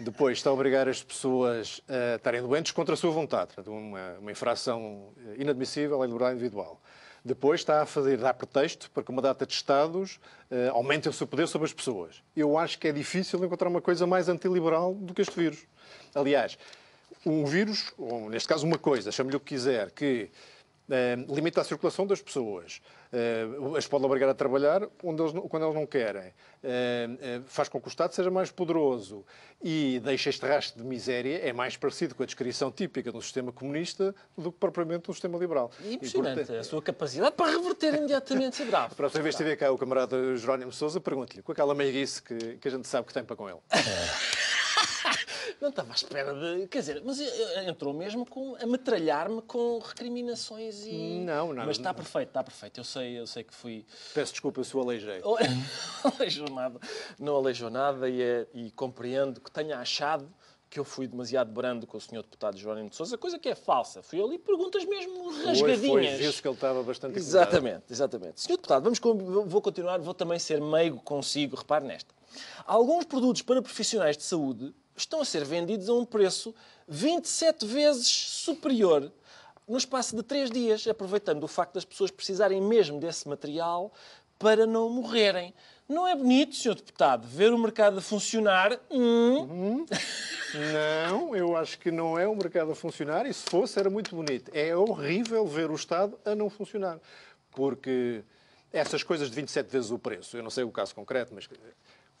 Depois 0.00 0.38
está 0.38 0.50
a 0.50 0.52
obrigar 0.52 0.88
as 0.88 1.02
pessoas 1.02 1.80
a 1.88 2.16
estarem 2.16 2.40
doentes 2.40 2.72
contra 2.72 2.94
a 2.94 2.96
sua 2.96 3.10
vontade. 3.10 3.52
Uma, 3.66 4.16
uma 4.20 4.30
infração 4.30 5.08
inadmissível 5.36 6.00
à 6.02 6.06
liberdade 6.06 6.36
individual. 6.36 6.80
Depois 7.24 7.60
está 7.60 7.82
a 7.82 7.86
fazer, 7.86 8.16
dar 8.16 8.32
pretexto 8.34 8.90
para 8.92 9.02
que 9.02 9.10
uma 9.10 9.20
data 9.20 9.44
de 9.44 9.52
Estados 9.52 10.20
aumentem 10.72 11.10
o 11.10 11.12
seu 11.12 11.26
poder 11.26 11.48
sobre 11.48 11.66
as 11.66 11.72
pessoas. 11.72 12.22
Eu 12.36 12.56
acho 12.56 12.78
que 12.78 12.86
é 12.86 12.92
difícil 12.92 13.44
encontrar 13.44 13.68
uma 13.68 13.80
coisa 13.80 14.06
mais 14.06 14.28
antiliberal 14.28 14.94
do 14.94 15.12
que 15.12 15.20
este 15.20 15.34
vírus. 15.34 15.66
Aliás, 16.14 16.56
um 17.26 17.44
vírus, 17.44 17.92
ou 17.98 18.30
neste 18.30 18.48
caso 18.48 18.64
uma 18.64 18.78
coisa, 18.78 19.10
chame-lhe 19.10 19.36
o 19.36 19.40
que 19.40 19.46
quiser, 19.46 19.90
que 19.90 20.30
limita 21.28 21.60
a 21.60 21.64
circulação 21.64 22.06
das 22.06 22.22
pessoas, 22.22 22.80
eh, 23.12 23.46
as 23.76 23.86
pode 23.86 24.04
obrigar 24.04 24.28
a 24.28 24.34
trabalhar 24.34 24.88
onde 25.02 25.22
eles 25.22 25.32
quando 25.48 25.64
eles 25.64 25.74
não 25.74 25.86
querem, 25.86 26.32
eh, 26.62 27.08
eh, 27.20 27.40
faz 27.46 27.68
com 27.68 27.80
que 27.80 27.88
o 27.88 27.90
Estado 27.90 28.12
seja 28.12 28.30
mais 28.30 28.50
poderoso 28.50 29.24
e 29.62 30.00
deixa 30.02 30.30
este 30.30 30.46
rastro 30.46 30.82
de 30.82 30.88
miséria, 30.88 31.40
é 31.46 31.52
mais 31.52 31.76
parecido 31.76 32.14
com 32.14 32.22
a 32.22 32.26
descrição 32.26 32.70
típica 32.72 33.10
de 33.10 33.16
um 33.16 33.20
sistema 33.20 33.52
comunista 33.52 34.14
do 34.36 34.50
que 34.50 34.58
propriamente 34.58 35.10
um 35.10 35.14
sistema 35.14 35.38
liberal. 35.38 35.70
É 35.84 35.92
impressionante 35.92 36.32
E, 36.32 36.36
portanto, 36.36 36.58
a 36.58 36.64
sua 36.64 36.82
capacidade 36.82 37.34
para 37.36 37.50
reverter 37.50 37.94
imediatamente 37.94 38.62
esse 38.62 38.64
bravo. 38.64 38.92
a 38.92 38.96
próxima 38.96 39.22
vez 39.22 39.34
que 39.34 39.42
estiver 39.42 39.56
cá 39.56 39.70
o 39.70 39.78
camarada 39.78 40.36
Jerónimo 40.36 40.72
Sousa, 40.72 41.00
pergunte-lhe 41.00 41.42
com 41.42 41.52
aquela 41.52 41.74
meiguice 41.74 42.22
que, 42.22 42.56
que 42.56 42.68
a 42.68 42.70
gente 42.70 42.88
sabe 42.88 43.06
que 43.06 43.12
tem 43.12 43.24
para 43.24 43.36
com 43.36 43.48
ele. 43.48 43.58
Não 45.60 45.70
estava 45.70 45.90
à 45.90 45.94
espera 45.94 46.32
de. 46.34 46.68
Quer 46.68 46.78
dizer, 46.78 47.02
mas 47.04 47.18
entrou 47.66 47.92
mesmo 47.92 48.24
com, 48.24 48.54
a 48.60 48.66
metralhar-me 48.66 49.42
com 49.42 49.78
recriminações 49.80 50.84
e. 50.86 51.20
Não, 51.24 51.52
não. 51.52 51.66
Mas 51.66 51.76
está 51.78 51.92
perfeito, 51.92 52.28
está 52.28 52.44
perfeito. 52.44 52.78
Eu 52.78 52.84
sei, 52.84 53.18
eu 53.18 53.26
sei 53.26 53.42
que 53.42 53.52
fui. 53.54 53.84
Peço 54.14 54.32
desculpa 54.32 54.62
se 54.62 54.76
o 54.76 54.80
aleijei. 54.80 55.20
aleijou 56.16 56.48
nada. 56.50 56.78
Não 57.18 57.34
aleijou 57.36 57.70
nada 57.70 58.08
e, 58.08 58.22
é- 58.22 58.46
e 58.54 58.70
compreendo 58.70 59.40
que 59.40 59.50
tenha 59.50 59.78
achado 59.78 60.32
que 60.70 60.78
eu 60.78 60.84
fui 60.84 61.06
demasiado 61.06 61.50
brando 61.50 61.86
com 61.86 61.96
o 61.96 62.00
Sr. 62.00 62.16
Deputado 62.22 62.58
Jerónimo 62.58 62.90
de 62.90 62.96
Sousa, 62.96 63.16
coisa 63.16 63.38
que 63.38 63.48
é 63.48 63.54
falsa. 63.54 64.02
Fui 64.02 64.22
ali 64.22 64.38
perguntas 64.38 64.84
mesmo 64.84 65.32
Foi, 65.32 65.44
rasgadinhas. 65.46 65.88
foi, 66.10 66.16
viu-se 66.18 66.42
que 66.42 66.46
ele 66.48 66.54
estava 66.54 66.82
bastante. 66.82 67.16
Exatamente, 67.18 67.84
exatamente. 67.90 68.40
Senhor 68.42 68.56
Deputado, 68.58 68.82
vamos, 68.84 68.98
com- 68.98 69.16
vou 69.46 69.62
continuar, 69.62 69.98
vou 69.98 70.12
também 70.12 70.38
ser 70.38 70.60
meigo 70.60 71.00
consigo, 71.00 71.56
repare 71.56 71.86
nesta. 71.86 72.14
Alguns 72.66 73.06
produtos 73.06 73.40
para 73.40 73.62
profissionais 73.62 74.14
de 74.16 74.22
saúde 74.22 74.74
estão 75.02 75.20
a 75.20 75.24
ser 75.24 75.44
vendidos 75.44 75.88
a 75.88 75.94
um 75.94 76.04
preço 76.04 76.54
27 76.86 77.66
vezes 77.66 78.08
superior 78.08 79.12
no 79.66 79.76
espaço 79.76 80.16
de 80.16 80.22
3 80.22 80.50
dias, 80.50 80.86
aproveitando 80.86 81.44
o 81.44 81.48
facto 81.48 81.74
das 81.74 81.84
pessoas 81.84 82.10
precisarem 82.10 82.60
mesmo 82.60 82.98
desse 82.98 83.28
material 83.28 83.92
para 84.38 84.66
não 84.66 84.88
morrerem. 84.88 85.52
Não 85.88 86.06
é 86.06 86.14
bonito, 86.14 86.54
Sr. 86.54 86.74
Deputado, 86.74 87.26
ver 87.26 87.52
o 87.52 87.58
mercado 87.58 87.98
a 87.98 88.00
funcionar? 88.00 88.78
Hum? 88.90 89.86
Não, 91.08 91.34
eu 91.34 91.56
acho 91.56 91.78
que 91.78 91.90
não 91.90 92.18
é 92.18 92.28
um 92.28 92.36
mercado 92.36 92.72
a 92.72 92.74
funcionar 92.74 93.26
e 93.26 93.32
se 93.32 93.42
fosse 93.48 93.78
era 93.78 93.90
muito 93.90 94.14
bonito. 94.14 94.50
É 94.54 94.76
horrível 94.76 95.46
ver 95.46 95.70
o 95.70 95.74
Estado 95.74 96.18
a 96.24 96.34
não 96.34 96.48
funcionar. 96.48 96.98
Porque 97.50 98.22
essas 98.72 99.02
coisas 99.02 99.30
de 99.30 99.36
27 99.36 99.70
vezes 99.70 99.90
o 99.90 99.98
preço, 99.98 100.36
eu 100.36 100.42
não 100.42 100.50
sei 100.50 100.64
o 100.64 100.70
caso 100.70 100.94
concreto, 100.94 101.34
mas 101.34 101.48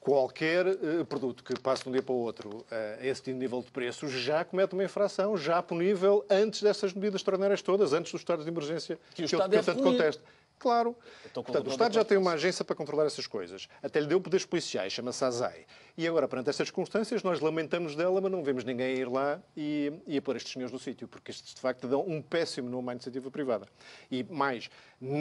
qualquer 0.08 0.66
eh, 0.66 1.04
produto 1.08 1.44
que 1.44 1.58
passe 1.60 1.82
de 1.82 1.88
um 1.90 1.92
dia 1.92 2.02
para 2.02 2.14
o 2.14 2.18
outro 2.18 2.64
eh, 2.70 2.98
a 3.02 3.06
esse 3.06 3.22
tipo 3.22 3.34
de 3.38 3.40
nível 3.44 3.60
de 3.62 3.70
preço 3.70 4.08
já 4.08 4.42
comete 4.44 4.72
uma 4.74 4.82
infração, 4.84 5.36
já 5.36 5.62
punível 5.62 6.24
antes 6.30 6.62
dessas 6.62 6.92
medidas 6.94 7.20
extraordinárias 7.20 7.60
todas, 7.60 7.92
antes 7.92 8.10
dos 8.12 8.20
estados 8.20 8.44
de 8.44 8.50
emergência 8.50 8.98
Que 9.14 9.22
o 9.22 9.24
eu- 9.24 9.26
Estado 9.26 9.40
que 9.50 9.56
eu 9.56 9.62
deve 9.62 9.66
tanto 9.66 9.82
punir. 9.82 9.96
contesto. 9.98 10.22
Claro. 10.58 10.96
Portanto, 11.32 11.66
o 11.66 11.70
Estado 11.70 11.94
já 11.94 12.04
tem 12.04 12.18
uma 12.18 12.32
agência 12.32 12.64
para 12.64 12.74
controlar 12.74 13.06
essas 13.06 13.26
coisas. 13.26 13.68
Até 13.82 14.00
lhe 14.00 14.06
deu 14.06 14.20
poderes 14.20 14.44
policiais, 14.44 14.92
chama-se 14.92 15.24
ASAI. 15.24 15.66
E 15.96 16.06
agora, 16.06 16.28
perante 16.28 16.50
estas 16.50 16.68
circunstâncias, 16.68 17.22
nós 17.22 17.40
lamentamos 17.40 17.96
dela, 17.96 18.20
mas 18.20 18.30
não 18.30 18.42
vemos 18.42 18.64
ninguém 18.64 18.96
ir 18.96 19.08
lá 19.08 19.40
e, 19.56 19.92
e 20.06 20.16
a 20.16 20.22
pôr 20.22 20.36
estes 20.36 20.52
senhores 20.52 20.72
no 20.72 20.78
sítio, 20.78 21.08
porque 21.08 21.30
estes, 21.30 21.54
de 21.54 21.60
facto, 21.60 21.88
dão 21.88 22.04
um 22.06 22.22
péssimo 22.22 22.68
nome 22.68 22.90
à 22.90 22.92
iniciativa 22.92 23.30
privada. 23.30 23.66
E 24.10 24.22
mais, 24.24 24.70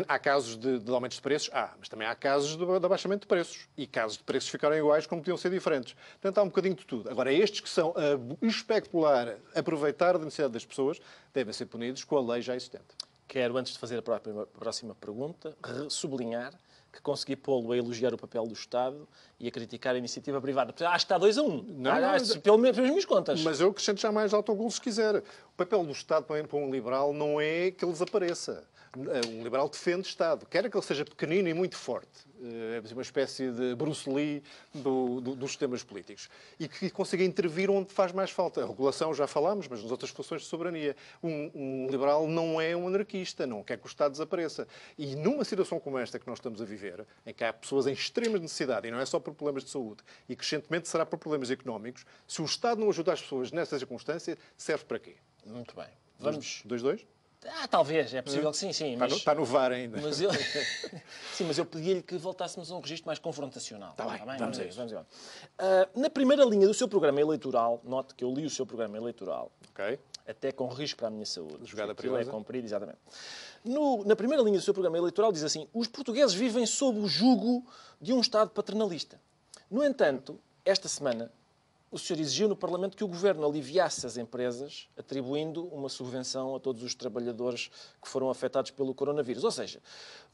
há 0.08 0.19
casos 0.19 0.56
de, 0.56 0.80
de 0.80 0.91
aumentos 0.91 1.17
de 1.17 1.21
preços? 1.23 1.50
Há, 1.54 1.73
mas 1.80 1.89
também 1.89 2.08
há 2.08 2.15
casos 2.15 2.56
de, 2.56 2.65
de 2.80 2.86
abaixamento 2.86 3.21
de 3.21 3.28
preços. 3.28 3.67
E 3.76 3.88
casos 3.88 4.17
de 4.17 4.23
preços 4.23 4.50
ficarem 4.50 4.80
iguais 4.80 5.06
como 5.08 5.21
podiam 5.21 5.38
ser 5.38 5.50
diferentes. 5.50 5.95
Portanto, 6.21 6.38
há 6.38 6.43
um 6.43 6.47
bocadinho 6.47 6.76
de 6.76 6.86
tudo. 6.86 7.10
Agora, 7.10 7.32
estes 7.32 7.60
que 7.60 7.69
são 7.69 7.93
a 7.95 8.45
especular, 8.45 9.38
aproveitar 9.56 10.15
a 10.15 10.19
necessidade 10.19 10.54
das 10.54 10.65
pessoas, 10.65 11.00
devem 11.34 11.54
ser 11.54 11.65
punidos 11.65 12.04
com 12.04 12.17
a 12.17 12.34
lei 12.34 12.41
já 12.41 12.56
existente. 12.56 13.07
Quero, 13.28 13.58
antes 13.58 13.74
de 13.74 13.80
fazer 13.80 13.98
a 13.98 14.02
própria- 14.02 14.46
próxima 14.58 14.96
pergunta, 14.96 15.56
sublinhar 15.90 16.54
que 16.92 17.02
consegui 17.02 17.36
pô-lo 17.36 17.74
a 17.74 17.78
elogiar 17.78 18.13
o 18.13 18.18
papel 18.18 18.48
do 18.48 18.54
Estado 18.54 19.08
e 19.40 19.48
a 19.48 19.52
criticar 19.52 19.94
a 19.94 19.98
iniciativa 19.98 20.40
privada. 20.42 20.74
Acho 20.88 20.90
que 20.90 20.96
está 21.06 21.18
2 21.18 21.38
a 21.38 21.44
1. 21.44 21.46
Um. 21.46 21.63
Não, 21.78 21.92
Ah, 21.92 22.00
não, 22.00 22.10
acho- 22.12 22.34
não. 22.36 22.42
pelo 22.42 22.58
menos 22.58 22.76
pelas 22.78 22.90
minhas 22.90 23.06
contas. 23.06 23.42
Mas 23.44 23.60
eu 23.60 23.70
acrescento 23.70 24.00
já 24.00 24.12
mais 24.12 24.34
autogol 24.34 24.72
se 24.72 24.80
quiser. 24.82 25.18
O 25.18 25.24
papel 25.58 25.84
do 25.84 25.92
Estado 25.92 26.24
para 26.26 26.58
um 26.58 26.72
liberal 26.72 27.13
não 27.13 27.40
é 27.40 27.70
que 27.70 27.84
ele 27.84 27.92
desapareça. 27.92 28.63
Um 28.95 29.43
liberal 29.43 29.67
defende 29.69 30.08
Estado. 30.08 30.45
Quer 30.45 30.69
que 30.69 30.78
ele 30.78 30.86
seja 30.86 31.04
pequenino 31.04 31.47
e 31.50 31.54
muito 31.54 31.76
forte. 31.76 32.26
Eh, 32.41 32.82
É 32.88 32.93
uma 32.93 33.02
espécie 33.02 33.52
de 33.52 33.76
Bruce 33.76 34.08
Lee 34.10 34.41
do- 34.73 35.19
do- 35.19 35.36
dos 35.36 35.52
sistemas 35.52 35.84
políticos. 35.84 36.30
E 36.60 36.67
que 36.67 36.89
consiga 36.89 37.23
intervir 37.23 37.69
onde 37.69 37.91
faz 37.91 38.12
mais 38.12 38.30
falta. 38.32 38.63
A 38.63 38.67
regulação 38.67 39.13
já 39.13 39.28
falámos, 39.28 39.67
mas 39.67 39.82
nas 39.82 39.91
outras 39.91 40.12
funções 40.12 40.41
de 40.43 40.47
soberania. 40.47 40.95
Um, 41.23 41.52
um 41.54 41.88
liberal 41.89 42.28
não 42.28 42.62
é 42.62 42.76
um 42.76 42.88
anarquista, 42.88 43.45
não 43.47 43.63
quer 43.63 43.78
que 43.78 43.86
o 43.86 43.89
Estado 43.89 44.12
desapareça. 44.12 44.67
E 44.97 45.15
numa 45.15 45.43
situação 45.43 45.80
como 45.80 45.97
esta 45.97 46.17
que 46.19 46.28
nós 46.28 46.38
estamos 46.38 46.62
a 46.62 46.65
viver, 46.65 47.06
em 47.26 47.34
que 47.34 47.43
há 47.43 47.52
pessoas 47.52 47.88
em 47.88 47.93
extrema 47.93 48.38
necessidade, 48.38 48.88
e 48.88 48.91
não 48.91 49.00
é 49.00 49.06
só 49.06 49.19
por 49.19 49.34
problemas 49.34 49.63
de 49.63 49.69
saúde, 49.71 50.04
e 50.30 50.36
crescentemente 50.36 50.88
será 50.88 51.06
por 51.06 51.17
problemas 51.17 51.50
económicos, 51.52 52.06
se 52.28 52.41
o 52.41 52.45
Estado 52.45 52.80
não 52.80 52.89
ajuda 52.89 53.13
as 53.13 53.21
pessoas 53.21 53.52
nessa 53.52 53.78
circunstância, 53.78 54.38
serve 54.56 54.86
para 54.86 55.00
quê? 55.00 55.15
Muito 55.45 55.76
bem. 55.76 55.88
Vamos. 56.19 56.62
2-2? 56.65 57.06
Ah, 57.50 57.68
talvez, 57.68 58.14
é 58.14 58.22
possível 58.22 58.52
que 58.52 58.58
sim, 58.58 58.74
sim. 58.74 58.94
Está 58.94 59.00
Mas, 59.06 59.12
no- 59.12 59.18
está 59.18 59.36
no 59.36 59.46
VAR 59.46 59.72
ainda. 59.72 60.02
Mas 60.02 60.20
eu... 60.20 60.30
sim, 61.34 61.46
mas 61.46 61.58
eu 61.58 61.66
pedia-lhe 61.66 62.02
que 62.04 62.18
voltássemos 62.18 62.70
a 62.72 62.76
um 62.76 62.80
registro 62.82 63.08
mais 63.08 63.20
confrontacional. 63.20 63.94
Tá 63.96 64.06
bem, 64.06 64.18
Vamos, 64.20 64.38
vamos 64.40 64.60
a 64.60 64.62
a 64.62 64.66
isso. 64.66 64.78
Vamos 64.78 64.92
embora. 64.92 65.08
Ah, 65.58 65.88
na 65.96 66.10
primeira 66.10 66.44
linha 66.44 66.68
do 66.68 66.74
seu 66.74 66.88
programa 66.88 67.22
eleitoral, 67.22 67.80
note 67.84 68.14
que 68.16 68.24
eu 68.24 68.34
li 68.34 68.46
o 68.46 68.50
seu 68.50 68.66
programa 68.66 68.98
eleitoral, 68.98 69.52
Ok. 69.72 69.98
até 70.28 70.52
com 70.52 70.68
risco 70.68 70.98
para 71.00 71.08
a 71.08 71.12
minha 71.12 71.26
saúde. 71.26 71.66
Jogada 71.66 71.92
é 71.94 71.96
perigosa. 71.96 72.30
comprido, 72.30 72.66
exatamente. 72.66 72.98
No- 73.64 74.04
na 74.04 74.16
primeira 74.16 74.44
linha 74.44 74.58
do 74.60 74.64
seu 74.64 74.74
programa 74.74 74.98
eleitoral 74.98 75.32
diz 75.32 75.44
assim: 75.44 75.68
os 75.74 75.88
portugueses 75.88 76.34
vivem 76.36 76.66
sob 76.66 77.00
o 77.00 77.08
jugo 77.08 77.66
de 78.02 78.12
um 78.14 78.20
Estado 78.20 78.50
paternalista. 78.50 79.20
No 79.72 79.84
entanto, 79.84 80.40
esta 80.66 80.88
semana, 80.88 81.32
o 81.89 81.97
senhor 81.97 82.19
exigiu 82.19 82.50
no 82.50 82.56
Parlamento 82.56 82.97
que 82.97 83.04
o 83.04 83.08
Governo 83.08 83.45
aliviasse 83.45 84.06
as 84.06 84.17
empresas, 84.17 84.89
atribuindo 84.97 85.65
uma 85.67 85.89
subvenção 85.89 86.56
a 86.56 86.60
todos 86.60 86.84
os 86.84 86.93
trabalhadores 86.93 87.69
que 88.02 88.08
foram 88.08 88.30
afetados 88.30 88.71
pelo 88.71 88.93
coronavírus. 88.93 89.43
Ou 89.43 89.52
seja, 89.52 89.82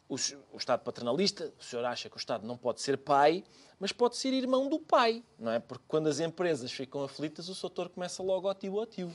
o, 0.10 0.16
o 0.52 0.58
Estado 0.58 0.82
paternalista, 0.82 1.54
o 1.60 1.64
senhor 1.64 1.86
acha 1.86 2.10
que 2.10 2.16
o 2.16 2.18
Estado 2.18 2.46
não 2.48 2.58
pode 2.58 2.82
ser 2.82 2.98
pai, 2.98 3.44
mas 3.80 3.92
pode 3.92 4.18
ser 4.18 4.34
irmão 4.34 4.68
do 4.68 4.80
pai, 4.80 5.24
não 5.38 5.52
é? 5.52 5.60
Porque 5.60 5.84
quando 5.88 6.08
as 6.08 6.20
empresas 6.20 6.72
ficam 6.72 7.04
aflitas, 7.04 7.48
o 7.50 7.62
doutor 7.62 7.90
começa 7.90 8.24
logo 8.24 8.48
ao 8.48 8.56
tio. 8.86 9.12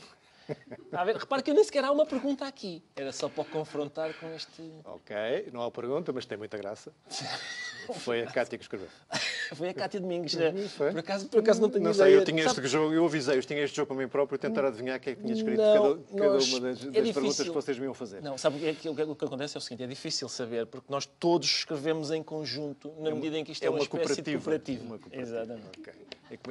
Está 0.85 1.01
a 1.01 1.05
ver? 1.05 1.17
Repare 1.17 1.43
que 1.43 1.51
eu 1.51 1.55
nem 1.55 1.65
sequer 1.65 1.85
há 1.85 1.91
uma 1.93 2.07
pergunta 2.07 2.47
aqui. 2.47 2.83
Era 2.97 3.13
só 3.13 3.29
para 3.29 3.43
o 3.43 3.45
confrontar 3.45 4.13
com 4.15 4.29
este. 4.35 4.63
Ok, 4.85 5.17
não 5.53 5.63
há 5.63 5.71
pergunta, 5.71 6.13
mas 6.13 6.25
tem 6.27 6.39
muita 6.39 6.57
graça. 6.57 6.93
Foi 8.01 8.21
a 8.23 8.27
Cátia 8.27 8.59
que 8.59 8.65
escreveu. 8.65 8.89
Foi 9.57 9.71
a 9.71 9.75
Cátia 9.75 9.99
Domingos. 9.99 10.35
né? 10.35 10.53
Foi? 10.77 10.91
Por 10.91 10.99
acaso, 11.01 11.27
por 11.29 11.41
acaso 11.41 11.61
não 11.63 11.71
tenho 11.71 11.85
Não 11.85 11.91
ideia. 11.93 12.11
sei, 12.11 12.17
eu 12.21 12.25
tinha 12.25 12.43
Sabe- 12.47 12.61
este 12.61 12.69
jogo, 12.71 12.93
eu 12.93 13.05
avisei-os, 13.07 13.47
tinha 13.47 13.61
este 13.63 13.75
jogo 13.77 13.87
para 13.95 13.97
mim 14.05 14.09
próprio, 14.09 14.39
tentar 14.39 14.67
adivinhar 14.67 15.01
quem 15.01 15.15
é 15.15 15.17
que 15.17 15.23
tinha 15.23 15.33
escrito 15.35 15.57
Não, 15.57 15.83
cada, 15.97 16.03
cada 16.19 16.35
nós- 16.35 16.49
uma 16.53 16.61
das, 16.61 16.83
é 16.83 16.85
das 16.85 16.93
difícil. 16.93 17.15
perguntas 17.15 17.49
que 17.49 17.55
vocês 17.55 17.79
me 17.79 17.85
iam 17.85 17.95
fazer. 17.95 18.21
Não, 18.23 18.37
sabe 18.37 18.57
o 18.57 18.61
que, 18.61 18.67
é 18.67 18.75
que- 18.75 18.89
o 18.91 18.95
que- 19.17 19.25
acontece 19.25 19.57
é 19.57 19.59
o 19.59 19.61
seguinte, 19.63 19.85
é 19.85 19.87
difícil 19.87 20.29
saber, 20.29 20.67
porque 20.67 20.87
nós 20.93 21.07
todos 21.07 21.49
escrevemos 21.49 22.11
em 22.11 22.23
conjunto, 22.23 22.93
na 22.99 23.11
medida 23.11 23.39
em 23.39 23.45
que 23.45 23.53
isto 23.53 23.63
é, 23.65 23.71
uma, 23.71 23.79
espécie 23.79 24.21
de 24.21 24.33
cooperativa. 24.37 24.85
Uma 24.85 24.99
cooperativa. 24.99 25.23
Exatamente. 25.23 25.79
Ok. 25.79 25.93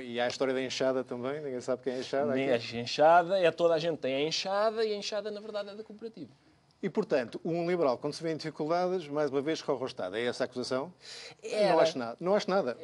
E 0.01 0.19
há 0.19 0.25
a 0.25 0.27
história 0.27 0.53
da 0.53 0.61
enxada 0.61 1.03
também, 1.03 1.41
ninguém 1.41 1.61
sabe 1.61 1.83
quem 1.83 1.93
é 1.93 1.95
a 1.97 1.99
enxada. 1.99 2.33
Aqui. 2.33 2.77
a 2.77 2.81
enxada, 2.81 3.39
é 3.39 3.51
toda 3.51 3.73
a 3.73 3.79
gente 3.79 3.97
tem 3.99 4.15
a 4.15 4.21
enxada 4.21 4.83
e 4.83 4.93
a 4.93 4.95
enxada, 4.95 5.29
na 5.29 5.39
verdade, 5.39 5.69
é 5.69 5.75
da 5.75 5.83
cooperativa. 5.83 6.31
E, 6.81 6.89
portanto, 6.89 7.41
um 7.43 7.67
liberal, 7.67 7.97
quando 7.97 8.13
se 8.13 8.21
vê 8.21 8.31
em 8.31 8.37
dificuldades, 8.37 9.07
mais 9.07 9.31
uma 9.31 9.41
vez 9.41 9.61
corre 9.61 9.79
ao 9.79 9.87
Estado. 9.87 10.15
É 10.15 10.25
essa 10.25 10.43
a 10.43 10.45
acusação? 10.45 10.93
Era. 11.43 11.73
Não 11.73 11.79
acho 11.79 11.97
nada. 11.97 12.17
Não 12.19 12.35
acho 12.35 12.49
nada. 12.49 12.77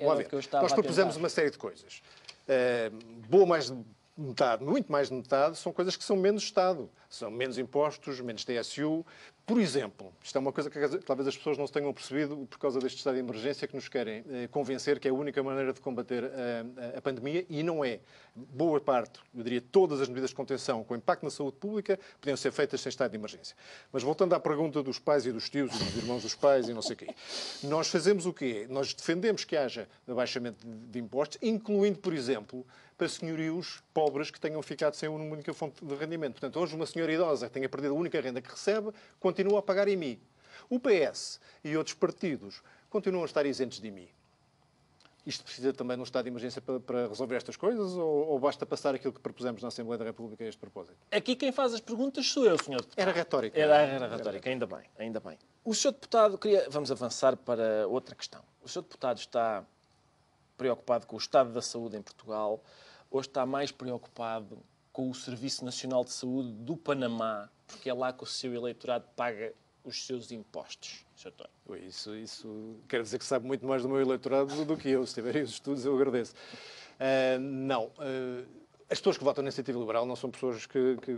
Nós 0.61 0.73
propusemos 0.73 1.15
uma 1.15 1.29
série 1.29 1.51
de 1.51 1.57
coisas. 1.57 2.01
Eh, 2.47 2.91
boa 3.29 3.45
mais 3.45 3.67
de 3.69 3.77
metade, 4.17 4.63
muito 4.63 4.91
mais 4.91 5.09
de 5.09 5.15
metade, 5.15 5.57
são 5.57 5.71
coisas 5.71 5.95
que 5.95 6.03
são 6.03 6.15
menos 6.15 6.43
Estado. 6.43 6.89
São 7.09 7.29
menos 7.29 7.57
impostos, 7.57 8.19
menos 8.19 8.43
TSU. 8.43 9.05
Por 9.45 9.59
exemplo, 9.59 10.13
isto 10.23 10.37
é 10.37 10.39
uma 10.39 10.53
coisa 10.53 10.69
que 10.69 10.79
talvez 10.99 11.27
as 11.27 11.35
pessoas 11.35 11.57
não 11.57 11.67
se 11.67 11.73
tenham 11.73 11.91
percebido 11.93 12.47
por 12.49 12.57
causa 12.57 12.79
deste 12.79 12.99
estado 12.99 13.15
de 13.15 13.19
emergência 13.19 13.67
que 13.67 13.75
nos 13.75 13.89
querem 13.89 14.23
eh, 14.29 14.47
convencer 14.49 15.01
que 15.01 15.07
é 15.07 15.11
a 15.11 15.13
única 15.13 15.43
maneira 15.43 15.73
de 15.73 15.81
combater 15.81 16.23
a, 16.23 16.95
a- 16.95 16.97
a 16.99 17.01
pandemia 17.01 17.45
e 17.49 17.61
não 17.61 17.83
é. 17.83 17.99
Boa 18.33 18.79
parte, 18.79 19.19
eu 19.35 19.43
diria 19.43 19.59
todas 19.61 19.99
as 19.99 20.07
medidas 20.07 20.29
de 20.29 20.35
contenção 20.37 20.81
com 20.85 20.95
impacto 20.95 21.23
na 21.23 21.29
saúde 21.29 21.57
pública 21.57 21.99
podiam 22.21 22.37
ser 22.37 22.53
feitas 22.53 22.79
sem 22.79 22.89
estado 22.89 23.11
de 23.11 23.17
emergência. 23.17 23.53
Mas 23.91 24.01
voltando 24.01 24.33
à 24.33 24.39
pergunta 24.39 24.81
dos 24.81 24.97
pais 24.97 25.25
e 25.25 25.31
dos 25.33 25.49
tios 25.49 25.75
e 25.75 25.83
dos 25.83 25.97
irmãos 25.97 26.21
dos 26.23 26.35
pais 26.35 26.69
e 26.69 26.73
não 26.73 26.81
sei 26.81 26.93
o 26.93 26.97
quê. 26.99 27.07
Nós 27.63 27.89
fazemos 27.89 28.25
o 28.25 28.31
quê? 28.31 28.65
Nós 28.69 28.93
defendemos 28.93 29.43
que 29.43 29.57
haja 29.57 29.89
abaixamento 30.07 30.65
de 30.65 30.99
impostos, 30.99 31.37
incluindo, 31.41 31.99
por 31.99 32.13
exemplo, 32.13 32.65
para 33.03 33.09
senhorios 33.09 33.83
pobres 33.93 34.31
que 34.31 34.39
tenham 34.39 34.61
ficado 34.61 34.93
sem 34.93 35.09
uma 35.09 35.19
única 35.19 35.53
fonte 35.53 35.83
de 35.83 35.93
rendimento. 35.95 36.39
Portanto, 36.39 36.57
hoje 36.57 36.73
uma 36.73 36.85
senhora 36.85 37.11
idosa 37.11 37.47
que 37.47 37.53
tenha 37.53 37.67
perdido 37.67 37.93
a 37.93 37.97
única 37.97 38.19
renda 38.21 38.41
que 38.41 38.49
recebe 38.49 38.91
continua 39.19 39.59
a 39.59 39.61
pagar 39.61 39.89
IMI. 39.89 40.21
O 40.69 40.79
PS 40.79 41.41
e 41.65 41.75
outros 41.75 41.93
partidos 41.93 42.63
continuam 42.89 43.23
a 43.23 43.25
estar 43.25 43.45
isentos 43.45 43.81
de 43.81 43.87
IMI. 43.89 44.09
Isto 45.25 45.43
precisa 45.43 45.73
também 45.73 45.97
de 45.97 46.01
um 46.01 46.05
estado 46.05 46.23
de 46.23 46.29
emergência 46.29 46.61
para, 46.61 46.79
para 46.79 47.07
resolver 47.09 47.35
estas 47.35 47.57
coisas 47.57 47.93
ou, 47.93 48.29
ou 48.29 48.39
basta 48.39 48.65
passar 48.65 48.95
aquilo 48.95 49.11
que 49.11 49.19
propusemos 49.19 49.61
na 49.61 49.67
Assembleia 49.67 49.97
da 49.97 50.05
República 50.05 50.45
a 50.45 50.47
este 50.47 50.59
propósito? 50.59 50.95
Aqui 51.11 51.35
quem 51.35 51.51
faz 51.51 51.73
as 51.73 51.81
perguntas 51.81 52.25
sou 52.25 52.45
eu, 52.45 52.57
senhor 52.57 52.79
deputado. 52.79 53.01
Era 53.01 53.11
retórica. 53.11 53.59
Era, 53.59 53.81
era 53.81 54.07
retórica, 54.07 54.49
ainda 54.49 54.65
bem, 54.65 54.83
ainda 54.97 55.19
bem. 55.19 55.37
O 55.65 55.75
senhor 55.75 55.91
deputado, 55.91 56.37
queria, 56.37 56.67
vamos 56.69 56.89
avançar 56.89 57.35
para 57.35 57.85
outra 57.85 58.15
questão. 58.15 58.41
O 58.63 58.69
senhor 58.69 58.83
deputado 58.83 59.17
está 59.17 59.65
preocupado 60.57 61.05
com 61.05 61.17
o 61.17 61.19
estado 61.19 61.51
da 61.51 61.61
saúde 61.61 61.97
em 61.97 62.01
Portugal 62.01 62.63
ou 63.13 63.21
está 63.21 63.45
mais 63.45 63.71
preocupado 63.71 64.57
com 64.91 65.07
o 65.09 65.13
Serviço 65.13 65.63
Nacional 65.63 66.03
de 66.03 66.11
Saúde 66.11 66.51
do 66.51 66.75
Panamá, 66.75 67.47
porque 67.67 67.87
é 67.89 67.93
lá 67.93 68.11
que 68.11 68.23
o 68.23 68.25
seu 68.25 68.53
eleitorado 68.53 69.05
paga 69.15 69.53
os 69.83 70.05
seus 70.05 70.31
impostos, 70.31 71.05
Sr. 71.15 71.31
Isso, 71.87 72.15
isso 72.15 72.75
quer 72.87 73.03
dizer 73.03 73.19
que 73.19 73.25
sabe 73.25 73.45
muito 73.45 73.65
mais 73.67 73.83
do 73.83 73.89
meu 73.89 74.01
eleitorado 74.01 74.65
do- 74.65 74.75
que 74.77 74.89
eu. 74.89 75.05
Se 75.05 75.13
tiverem 75.13 75.43
os 75.43 75.51
estudos, 75.51 75.85
eu 75.85 75.95
agradeço. 75.95 76.33
Ah, 76.99 77.37
não. 77.39 77.91
ah, 77.99 78.43
as 78.89 78.97
pessoas 78.99 79.17
que 79.17 79.23
votam 79.23 79.43
na 79.43 79.47
iniciativa 79.49 79.77
liberal 79.79 80.05
não 80.05 80.15
são 80.15 80.29
pessoas 80.31 80.65
que, 80.65 80.97
que 81.01 81.15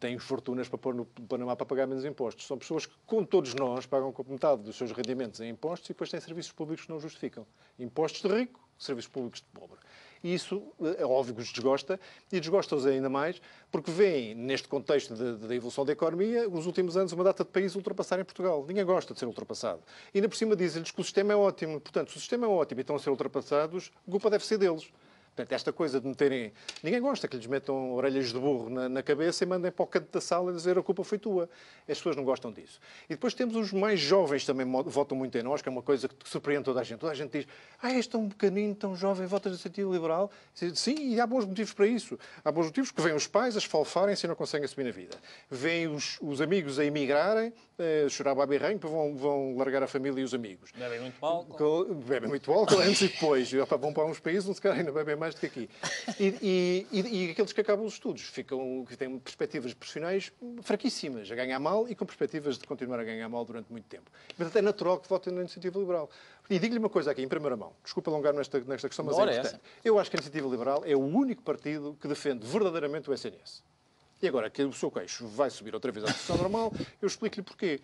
têm 0.00 0.18
fortunas 0.18 0.68
para 0.68 0.78
pôr 0.78 0.94
no 0.94 1.04
Panamá 1.06 1.54
para 1.56 1.64
pagar 1.66 1.86
menos 1.86 2.04
impostos. 2.04 2.46
São 2.46 2.58
pessoas 2.58 2.86
que, 2.86 2.94
como 3.06 3.26
todos 3.26 3.54
nós, 3.54 3.86
pagam 3.86 4.12
com 4.12 4.24
metade 4.30 4.62
dos 4.62 4.76
seus 4.76 4.90
rendimentos 4.92 5.40
em 5.40 5.48
impostos 5.50 5.88
e 5.88 5.92
depois 5.92 6.10
têm 6.10 6.20
serviços 6.20 6.52
públicos 6.52 6.84
que 6.86 6.90
não 6.92 6.98
justificam. 7.00 7.46
Impostos 7.78 8.20
de 8.22 8.28
rico, 8.28 8.60
serviços 8.78 9.10
públicos 9.10 9.40
de 9.40 9.46
pobre. 9.58 9.78
E 10.24 10.32
isso 10.32 10.62
eh, 10.82 11.02
é 11.02 11.04
óbvio 11.04 11.34
que 11.34 11.42
os 11.42 11.52
desgosta, 11.52 12.00
e 12.32 12.40
desgosta-os 12.40 12.86
ainda 12.86 13.10
mais, 13.10 13.42
porque 13.70 13.90
veem, 13.90 14.34
neste 14.34 14.66
contexto 14.66 15.14
da 15.14 15.54
evolução 15.54 15.84
da 15.84 15.92
economia, 15.92 16.48
os 16.48 16.64
últimos 16.64 16.96
anos 16.96 17.12
uma 17.12 17.22
data 17.22 17.44
de 17.44 17.50
países 17.50 17.76
ultrapassarem 17.76 18.24
Portugal. 18.24 18.64
Ninguém 18.66 18.86
gosta 18.86 19.12
de 19.12 19.20
ser 19.20 19.26
ultrapassado. 19.26 19.82
E 20.14 20.18
ainda 20.18 20.28
por 20.28 20.36
cima 20.36 20.56
dizem-lhes 20.56 20.90
que 20.90 21.00
o 21.00 21.04
sistema 21.04 21.34
é 21.34 21.36
ótimo. 21.36 21.78
Portanto, 21.78 22.10
se 22.10 22.16
o 22.16 22.20
sistema 22.20 22.46
é 22.46 22.48
ótimo 22.48 22.80
e 22.80 22.82
estão 22.82 22.96
a 22.96 22.98
ser 22.98 23.10
ultrapassados, 23.10 23.92
a 24.08 24.10
culpa 24.10 24.30
deve 24.30 24.46
ser 24.46 24.56
deles. 24.56 24.90
Portanto, 25.34 25.52
esta 25.52 25.72
coisa 25.72 26.00
de 26.00 26.06
meterem. 26.06 26.52
Ninguém 26.80 27.00
gosta 27.00 27.26
que 27.26 27.36
lhes 27.36 27.46
metam 27.46 27.92
orelhas 27.92 28.32
de 28.32 28.38
burro 28.38 28.70
na, 28.70 28.88
na 28.88 29.02
cabeça 29.02 29.42
e 29.42 29.46
mandem 29.46 29.72
para 29.72 29.82
o 29.82 29.86
canto 29.86 30.12
da 30.12 30.20
sala 30.20 30.52
e 30.52 30.54
dizer 30.54 30.78
a 30.78 30.82
culpa 30.82 31.02
foi 31.02 31.18
tua. 31.18 31.50
As 31.88 31.98
pessoas 31.98 32.14
não 32.14 32.24
gostam 32.24 32.52
disso. 32.52 32.80
E 33.06 33.14
depois 33.14 33.34
temos 33.34 33.56
os 33.56 33.72
mais 33.72 33.98
jovens 33.98 34.46
também 34.46 34.64
votam 34.86 35.18
muito 35.18 35.36
em 35.36 35.42
nós, 35.42 35.60
que 35.60 35.68
é 35.68 35.72
uma 35.72 35.82
coisa 35.82 36.08
que 36.08 36.14
surpreende 36.28 36.64
toda 36.64 36.80
a 36.80 36.84
gente. 36.84 37.00
Toda 37.00 37.10
a 37.10 37.16
gente 37.16 37.32
diz: 37.36 37.48
Ah, 37.82 37.92
és 37.92 38.06
tão 38.06 38.28
pequenino, 38.28 38.76
tão 38.76 38.94
jovem, 38.94 39.26
votas 39.26 39.50
no 39.50 39.58
sentido 39.58 39.92
liberal. 39.92 40.30
Sim, 40.54 41.14
e 41.14 41.20
há 41.20 41.26
bons 41.26 41.44
motivos 41.44 41.72
para 41.72 41.88
isso. 41.88 42.16
Há 42.44 42.52
bons 42.52 42.66
motivos 42.66 42.92
que 42.92 43.02
vêm 43.02 43.14
os 43.14 43.26
pais 43.26 43.56
a 43.56 43.58
esfalfarem-se 43.58 44.26
e 44.26 44.28
não 44.28 44.36
conseguem 44.36 44.68
subir 44.68 44.84
na 44.84 44.92
vida. 44.92 45.16
Vêm 45.50 45.88
os, 45.88 46.16
os 46.20 46.40
amigos 46.40 46.78
a 46.78 46.84
emigrarem, 46.84 47.52
a 47.78 48.08
chorar 48.08 48.34
babirranho, 48.34 48.74
depois 48.74 48.92
vão, 48.92 49.16
vão 49.16 49.56
largar 49.56 49.82
a 49.82 49.86
família 49.86 50.20
e 50.20 50.24
os 50.24 50.32
amigos. 50.32 50.70
Bebem 50.76 51.00
muito 51.00 51.24
álcool. 51.26 51.94
Bebem 51.94 52.28
muito 52.28 52.52
álcool 52.52 52.78
antes 52.80 53.00
e 53.02 53.08
depois. 53.08 53.52
E, 53.52 53.58
opa, 53.58 53.76
vão 53.76 53.92
para 53.92 54.04
uns 54.04 54.20
países 54.20 54.46
onde 54.46 54.56
se 54.56 54.62
calhar 54.62 54.78
ainda 54.78 54.92
bebem 54.92 55.16
mais 55.16 55.34
do 55.34 55.40
que 55.40 55.46
aqui. 55.46 55.70
E, 56.20 56.86
e- 56.92 57.00
e- 57.26 57.30
aqueles 57.32 57.52
que 57.52 57.60
acabam 57.60 57.84
os 57.84 57.94
estudos 57.94 58.22
ficam, 58.22 58.84
que 58.88 58.96
têm 58.96 59.18
perspectivas 59.18 59.74
profissionais 59.74 60.32
fraquíssimas, 60.62 61.30
a 61.30 61.34
ganhar 61.34 61.58
mal 61.58 61.88
e 61.88 61.94
com 61.94 62.06
perspectivas 62.06 62.58
de 62.58 62.66
continuar 62.66 63.00
a 63.00 63.04
ganhar 63.04 63.28
mal 63.28 63.44
durante 63.44 63.70
muito 63.70 63.86
tempo. 63.86 64.10
Portanto, 64.36 64.56
é 64.56 64.62
natural 64.62 64.98
que 65.00 65.08
votem 65.08 65.32
na 65.32 65.40
iniciativa 65.40 65.78
liberal. 65.78 66.08
E 66.48 66.58
digo-lhe 66.58 66.78
uma 66.78 66.90
coisa 66.90 67.10
aqui, 67.10 67.22
em 67.22 67.28
primeira 67.28 67.56
mão. 67.56 67.72
Desculpa 67.82 68.10
alongar-me 68.10 68.38
nesta, 68.38 68.60
nesta 68.60 68.88
questão, 68.88 69.04
mas 69.04 69.16
é 69.16 69.20
é 69.20 69.24
importante. 69.40 69.62
Eu 69.84 69.98
acho 69.98 70.10
que 70.10 70.16
a 70.16 70.18
iniciativa 70.18 70.48
liberal 70.48 70.82
é 70.86 70.94
o 70.94 71.00
único 71.00 71.42
partido 71.42 71.96
que 72.00 72.06
defende 72.06 72.46
verdadeiramente 72.46 73.10
o 73.10 73.14
SNS. 73.14 73.62
E 74.24 74.26
agora 74.26 74.48
que 74.48 74.62
o 74.62 74.72
seu 74.72 74.90
queixo 74.90 75.26
vai 75.26 75.50
subir 75.50 75.74
outra 75.74 75.92
vez 75.92 76.02
à 76.02 76.08
posição 76.10 76.38
normal, 76.38 76.72
eu 77.02 77.06
explico-lhe 77.06 77.42
porquê. 77.42 77.78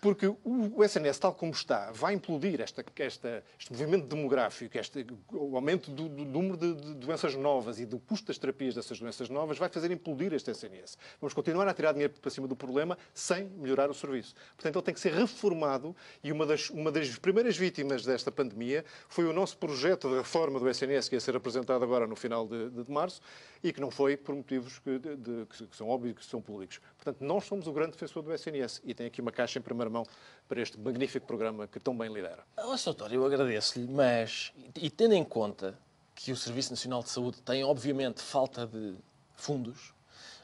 porque 0.00 0.26
o 0.26 0.84
SNS, 0.84 1.18
tal 1.18 1.32
como 1.32 1.52
está, 1.52 1.90
vai 1.90 2.12
implodir 2.12 2.60
esta, 2.60 2.84
esta, 2.96 3.42
este 3.58 3.72
movimento 3.72 4.06
demográfico, 4.06 4.76
este, 4.76 5.06
o 5.32 5.56
aumento 5.56 5.90
do, 5.90 6.08
do 6.10 6.24
número 6.26 6.58
de, 6.58 6.74
de, 6.74 6.94
doenças 6.94 7.34
novas 7.34 7.80
e 7.80 7.86
do 7.86 7.98
custo 7.98 8.26
das 8.26 8.36
terapias 8.36 8.74
dessas 8.74 8.98
doenças 8.98 9.30
novas, 9.30 9.56
vai 9.56 9.70
fazer 9.70 9.90
implodir 9.90 10.34
este 10.34 10.50
SNS. 10.50 10.98
Vamos 11.20 11.32
continuar 11.32 11.66
a 11.68 11.72
tirar 11.72 11.92
dinheiro 11.92 12.12
para 12.20 12.30
cima 12.30 12.46
do 12.46 12.54
problema 12.54 12.98
sem 13.14 13.44
melhorar 13.44 13.90
o 13.90 13.94
serviço. 13.94 14.34
Portanto, 14.56 14.76
ele 14.76 14.84
tem 14.84 14.94
que 14.94 15.00
ser 15.00 15.14
reformado 15.14 15.96
e 16.22 16.32
uma 16.32 16.44
das, 16.44 16.68
uma 16.68 16.92
das 16.92 17.18
primeiras 17.18 17.56
vítimas 17.56 18.04
desta 18.04 18.30
pandemia 18.30 18.84
foi 19.08 19.24
o 19.24 19.32
nosso 19.32 19.56
projeto 19.56 20.08
de 20.08 20.16
reforma 20.16 20.60
do 20.60 20.68
SNS, 20.68 21.08
que 21.08 21.16
ia 21.16 21.20
ser 21.20 21.36
apresentado 21.36 21.82
agora 21.82 22.06
no 22.06 22.16
final 22.16 22.46
de, 22.46 22.68
de 22.68 22.90
março 22.90 23.22
e 23.64 23.72
que 23.72 23.80
não 23.80 23.90
foi 23.90 24.14
por 24.14 24.34
motivos 24.34 24.78
que, 24.78 24.98
de, 24.98 25.46
que 25.46 25.74
são 25.74 25.88
óbvios 25.88 26.18
que 26.18 26.26
são 26.26 26.40
públicos. 26.42 26.78
Portanto, 26.98 27.24
nós 27.24 27.44
somos 27.44 27.66
o 27.66 27.72
grande 27.72 27.92
defensor 27.92 28.22
do 28.22 28.30
SNS 28.30 28.82
e 28.84 28.92
tem 28.92 29.06
aqui 29.06 29.22
uma 29.22 29.32
caixa 29.32 29.58
em 29.58 29.62
primeira 29.62 29.88
mão 29.88 30.06
para 30.46 30.60
este 30.60 30.78
magnífico 30.78 31.26
programa 31.26 31.66
que 31.66 31.80
tão 31.80 31.96
bem 31.96 32.12
lidera. 32.12 32.44
Oh, 32.58 32.76
doutor, 32.76 33.10
eu 33.10 33.24
agradeço-lhe, 33.24 33.90
mas, 33.90 34.52
e 34.76 34.90
tendo 34.90 35.14
em 35.14 35.24
conta 35.24 35.78
que 36.14 36.30
o 36.30 36.36
Serviço 36.36 36.70
Nacional 36.70 37.02
de 37.02 37.08
Saúde 37.08 37.40
tem, 37.40 37.64
obviamente, 37.64 38.20
falta 38.20 38.66
de 38.66 38.96
fundos, 39.34 39.94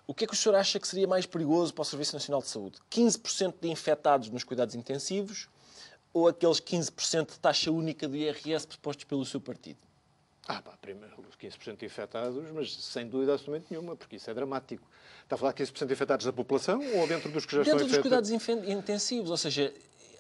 o 0.07 0.15
que 0.15 0.25
é 0.25 0.27
que 0.27 0.33
o 0.33 0.37
senhor 0.37 0.57
acha 0.57 0.81
que 0.81 0.89
seria 0.89 1.07
mais 1.07 1.27
perigoso 1.27 1.75
para 1.75 1.83
o 1.83 1.85
Serviço 1.85 2.15
Nacional 2.15 2.41
de 2.41 2.49
Saúde? 2.49 2.79
15% 2.91 3.55
de 3.61 3.69
infectados 3.69 4.31
nos 4.31 4.45
cuidados 4.45 4.75
intensivos 4.75 5.47
ou 6.13 6.27
aqueles 6.27 6.59
15% 6.59 7.33
de 7.33 7.39
taxa 7.39 7.71
única 7.71 8.09
de 8.09 8.17
IRS 8.17 8.67
propostos 8.67 9.05
pelo 9.05 9.27
seu 9.27 9.43
partido? 9.43 9.90
Ah, 10.51 10.63
pá, 10.63 10.73
primeiro, 10.81 11.15
os 11.29 11.37
15% 11.37 11.83
infectados, 11.83 12.37
mas 12.53 12.75
sem 12.75 13.07
dúvida 13.07 13.33
absolutamente 13.35 13.69
nenhuma, 13.71 13.95
porque 13.95 14.17
isso 14.17 14.29
é 14.29 14.35
dramático. 14.35 14.87
Está 15.23 15.37
a 15.37 15.39
falar 15.39 15.53
de 15.53 15.63
15% 15.63 15.91
infectados 15.91 16.27
da 16.27 16.33
população 16.33 16.81
ou 16.97 17.07
dentro 17.07 17.31
dos 17.31 17.47
que 17.47 17.57
já 17.57 17.63
dentro 17.63 17.85
estão 17.85 17.99
infectados? 17.99 18.29
Dentro 18.29 18.47
dos 18.47 18.47
cuidados 18.47 18.69
intensivos, 18.69 19.31
ou 19.31 19.37
seja, 19.37 19.73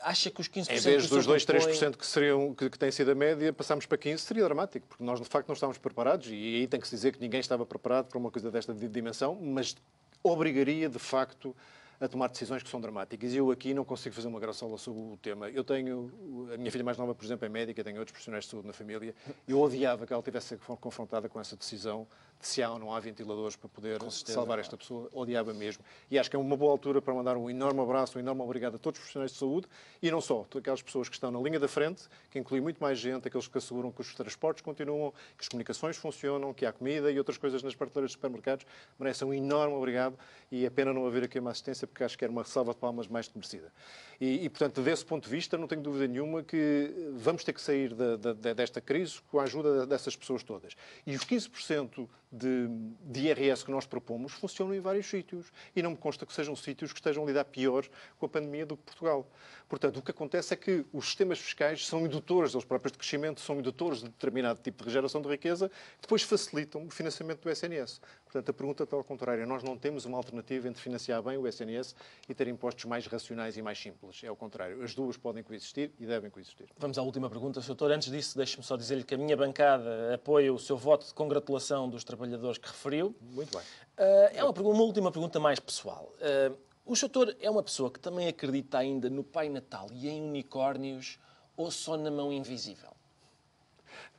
acha 0.02 0.30
que 0.30 0.40
os 0.40 0.48
15% 0.48 0.70
Em 0.70 0.80
vez 0.80 1.08
dos 1.08 1.26
2, 1.26 1.44
3% 1.44 1.96
que, 1.96 2.06
seriam, 2.06 2.54
que, 2.54 2.70
que 2.70 2.78
têm 2.78 2.90
sido 2.90 3.10
a 3.10 3.14
média, 3.14 3.52
passamos 3.52 3.86
para 3.86 3.98
15%, 3.98 4.18
seria 4.18 4.44
dramático, 4.44 4.86
porque 4.88 5.02
nós 5.02 5.20
de 5.20 5.26
facto 5.26 5.48
não 5.48 5.54
estávamos 5.54 5.78
preparados 5.78 6.28
e 6.28 6.34
aí 6.34 6.66
tem 6.66 6.80
que 6.80 6.86
se 6.86 6.94
dizer 6.94 7.12
que 7.12 7.20
ninguém 7.20 7.40
estava 7.40 7.66
preparado 7.66 8.06
para 8.06 8.18
uma 8.18 8.30
coisa 8.30 8.50
desta 8.50 8.72
dimensão, 8.72 9.34
mas 9.34 9.76
obrigaria 10.22 10.88
de 10.88 10.98
facto 10.98 11.56
a 12.00 12.08
tomar 12.08 12.28
decisões 12.28 12.62
que 12.62 12.68
são 12.70 12.80
dramáticas. 12.80 13.32
E 13.32 13.36
eu 13.36 13.50
aqui 13.50 13.74
não 13.74 13.84
consigo 13.84 14.14
fazer 14.14 14.26
uma 14.26 14.40
graçola 14.40 14.78
sobre 14.78 15.00
o 15.00 15.18
tema. 15.18 15.50
Eu 15.50 15.62
tenho, 15.62 16.10
a 16.52 16.56
minha 16.56 16.72
filha 16.72 16.82
mais 16.82 16.96
nova, 16.96 17.14
por 17.14 17.24
exemplo, 17.24 17.44
é 17.44 17.48
médica, 17.48 17.84
tenho 17.84 17.98
outros 17.98 18.12
profissionais 18.12 18.44
de 18.44 18.50
saúde 18.50 18.66
na 18.66 18.72
família. 18.72 19.14
Eu 19.46 19.60
odiava 19.60 20.06
que 20.06 20.12
ela 20.12 20.22
tivesse 20.22 20.56
confrontada 20.80 21.28
com 21.28 21.38
essa 21.38 21.54
decisão 21.56 22.06
se 22.40 22.62
há 22.62 22.70
ou 22.70 22.78
não 22.78 22.94
há 22.94 23.00
ventiladores 23.00 23.56
para 23.56 23.68
poder 23.68 24.00
salvar 24.10 24.58
esta 24.58 24.76
pessoa, 24.76 25.08
odiava 25.12 25.52
mesmo. 25.52 25.84
E 26.10 26.18
acho 26.18 26.30
que 26.30 26.36
é 26.36 26.38
uma 26.38 26.56
boa 26.56 26.72
altura 26.72 27.02
para 27.02 27.12
mandar 27.12 27.36
um 27.36 27.50
enorme 27.50 27.80
abraço, 27.80 28.18
um 28.18 28.20
enorme 28.20 28.42
obrigado 28.42 28.76
a 28.76 28.78
todos 28.78 28.98
os 28.98 29.02
profissionais 29.02 29.32
de 29.32 29.38
saúde 29.38 29.66
e 30.02 30.10
não 30.10 30.20
só, 30.20 30.46
aquelas 30.56 30.82
pessoas 30.82 31.08
que 31.08 31.14
estão 31.14 31.30
na 31.30 31.38
linha 31.40 31.60
da 31.60 31.68
frente, 31.68 32.04
que 32.30 32.38
inclui 32.38 32.60
muito 32.60 32.78
mais 32.78 32.98
gente, 32.98 33.28
aqueles 33.28 33.46
que 33.46 33.58
asseguram 33.58 33.92
que 33.92 34.00
os 34.00 34.14
transportes 34.14 34.62
continuam, 34.62 35.12
que 35.36 35.42
as 35.42 35.48
comunicações 35.48 35.96
funcionam, 35.96 36.54
que 36.54 36.64
há 36.64 36.72
comida 36.72 37.10
e 37.10 37.18
outras 37.18 37.36
coisas 37.36 37.62
nas 37.62 37.74
prateleiras 37.74 38.12
de 38.12 38.16
supermercados, 38.16 38.66
merecem 38.98 39.28
um 39.28 39.34
enorme 39.34 39.74
obrigado 39.74 40.18
e 40.50 40.64
é 40.64 40.70
pena 40.70 40.92
não 40.92 41.06
haver 41.06 41.24
aqui 41.24 41.38
uma 41.38 41.50
assistência 41.50 41.86
porque 41.86 42.02
acho 42.02 42.16
que 42.16 42.24
era 42.24 42.32
uma 42.32 42.44
salva 42.44 42.72
de 42.72 42.78
palmas 42.78 43.06
mais 43.06 43.28
que 43.28 43.36
merecida. 43.36 43.72
E, 44.20 44.44
e, 44.44 44.48
portanto, 44.48 44.82
desse 44.82 45.04
ponto 45.04 45.24
de 45.24 45.30
vista, 45.30 45.56
não 45.56 45.66
tenho 45.66 45.80
dúvida 45.80 46.06
nenhuma 46.06 46.42
que 46.42 47.10
vamos 47.14 47.42
ter 47.42 47.54
que 47.54 47.60
sair 47.60 47.94
da, 47.94 48.16
da, 48.16 48.52
desta 48.52 48.80
crise 48.80 49.20
com 49.30 49.40
a 49.40 49.44
ajuda 49.44 49.86
dessas 49.86 50.14
pessoas 50.14 50.42
todas. 50.42 50.74
E 51.06 51.14
os 51.14 51.24
15% 51.24 52.06
de, 52.30 52.68
de 53.02 53.26
IRS 53.26 53.64
que 53.64 53.70
nós 53.70 53.86
propomos 53.86 54.32
funcionam 54.32 54.74
em 54.74 54.80
vários 54.80 55.06
sítios. 55.06 55.52
E 55.74 55.82
não 55.82 55.90
me 55.92 55.96
consta 55.96 56.24
que 56.24 56.32
sejam 56.32 56.54
sítios 56.54 56.92
que 56.92 56.98
estejam 56.98 57.24
a 57.24 57.26
lidar 57.26 57.44
pior 57.44 57.86
com 58.18 58.26
a 58.26 58.28
pandemia 58.28 58.64
do 58.64 58.76
que 58.76 58.84
Portugal. 58.84 59.28
Portanto, 59.68 59.98
o 59.98 60.02
que 60.02 60.10
acontece 60.10 60.54
é 60.54 60.56
que 60.56 60.84
os 60.92 61.06
sistemas 61.06 61.38
fiscais 61.38 61.86
são 61.86 62.06
indutores, 62.06 62.54
eles 62.54 62.64
próprios 62.64 62.92
de 62.92 62.98
crescimento, 62.98 63.40
são 63.40 63.58
indutores 63.58 64.00
de 64.00 64.04
determinado 64.06 64.60
tipo 64.60 64.84
de 64.84 64.90
geração 64.90 65.20
de 65.20 65.28
riqueza, 65.28 65.68
que 65.68 66.02
depois 66.02 66.22
facilitam 66.22 66.86
o 66.86 66.90
financiamento 66.90 67.42
do 67.42 67.50
SNS. 67.50 68.00
Portanto, 68.30 68.48
a 68.48 68.52
pergunta 68.52 68.84
está 68.84 68.96
ao 68.96 69.02
contrário. 69.02 69.44
Nós 69.44 69.64
não 69.64 69.76
temos 69.76 70.04
uma 70.04 70.16
alternativa 70.16 70.68
entre 70.68 70.80
financiar 70.80 71.20
bem 71.20 71.36
o 71.36 71.48
SNS 71.48 71.96
e 72.28 72.34
ter 72.34 72.46
impostos 72.46 72.84
mais 72.84 73.04
racionais 73.08 73.56
e 73.56 73.62
mais 73.62 73.76
simples. 73.76 74.22
É 74.22 74.30
o 74.30 74.36
contrário. 74.36 74.80
As 74.84 74.94
duas 74.94 75.16
podem 75.16 75.42
coexistir 75.42 75.90
e 75.98 76.06
devem 76.06 76.30
coexistir. 76.30 76.68
Vamos 76.78 76.96
à 76.96 77.02
última 77.02 77.28
pergunta, 77.28 77.60
Sr. 77.60 77.66
Doutor. 77.66 77.90
Antes 77.90 78.08
disso, 78.08 78.36
deixe-me 78.36 78.62
só 78.62 78.76
dizer-lhe 78.76 79.02
que 79.02 79.16
a 79.16 79.18
minha 79.18 79.36
bancada 79.36 80.14
apoia 80.14 80.54
o 80.54 80.60
seu 80.60 80.76
voto 80.76 81.08
de 81.08 81.12
congratulação 81.12 81.90
dos 81.90 82.04
trabalhadores 82.04 82.56
que 82.56 82.68
referiu. 82.68 83.16
Muito 83.20 83.50
bem. 83.50 83.66
Uh, 83.98 84.30
é 84.32 84.44
uma, 84.44 84.52
uma, 84.52 84.82
última 84.82 85.10
pergunta 85.10 85.40
mais 85.40 85.58
pessoal. 85.58 86.12
Uh, 86.20 86.56
o 86.86 86.94
doutor 86.94 87.36
é 87.40 87.50
uma 87.50 87.64
pessoa 87.64 87.90
que 87.90 87.98
também 87.98 88.28
acredita 88.28 88.78
ainda 88.78 89.10
no 89.10 89.24
Pai 89.24 89.48
Natal 89.48 89.88
e 89.90 90.08
em 90.08 90.22
unicórnios 90.22 91.18
ou 91.56 91.68
só 91.68 91.96
na 91.96 92.12
mão 92.12 92.32
invisível? 92.32 92.92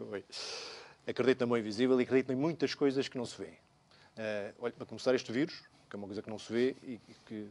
Oi. 0.01 0.25
Acredito 1.07 1.39
na 1.39 1.45
mão 1.45 1.57
invisível 1.57 1.97
e 1.97 2.03
acredito 2.03 2.33
em 2.33 2.35
muitas 2.35 2.75
coisas 2.75 3.07
que 3.07 3.17
não 3.17 3.25
se 3.25 3.37
vêem. 3.41 3.57
Uh, 4.17 4.53
olha, 4.59 4.73
para 4.73 4.85
começar, 4.85 5.15
este 5.15 5.31
vírus, 5.31 5.63
que 5.89 5.95
é 5.95 5.97
uma 5.97 6.07
coisa 6.07 6.21
que 6.21 6.29
não 6.29 6.39
se 6.39 6.51
vê 6.51 6.75
e 6.83 6.99
que 7.25 7.47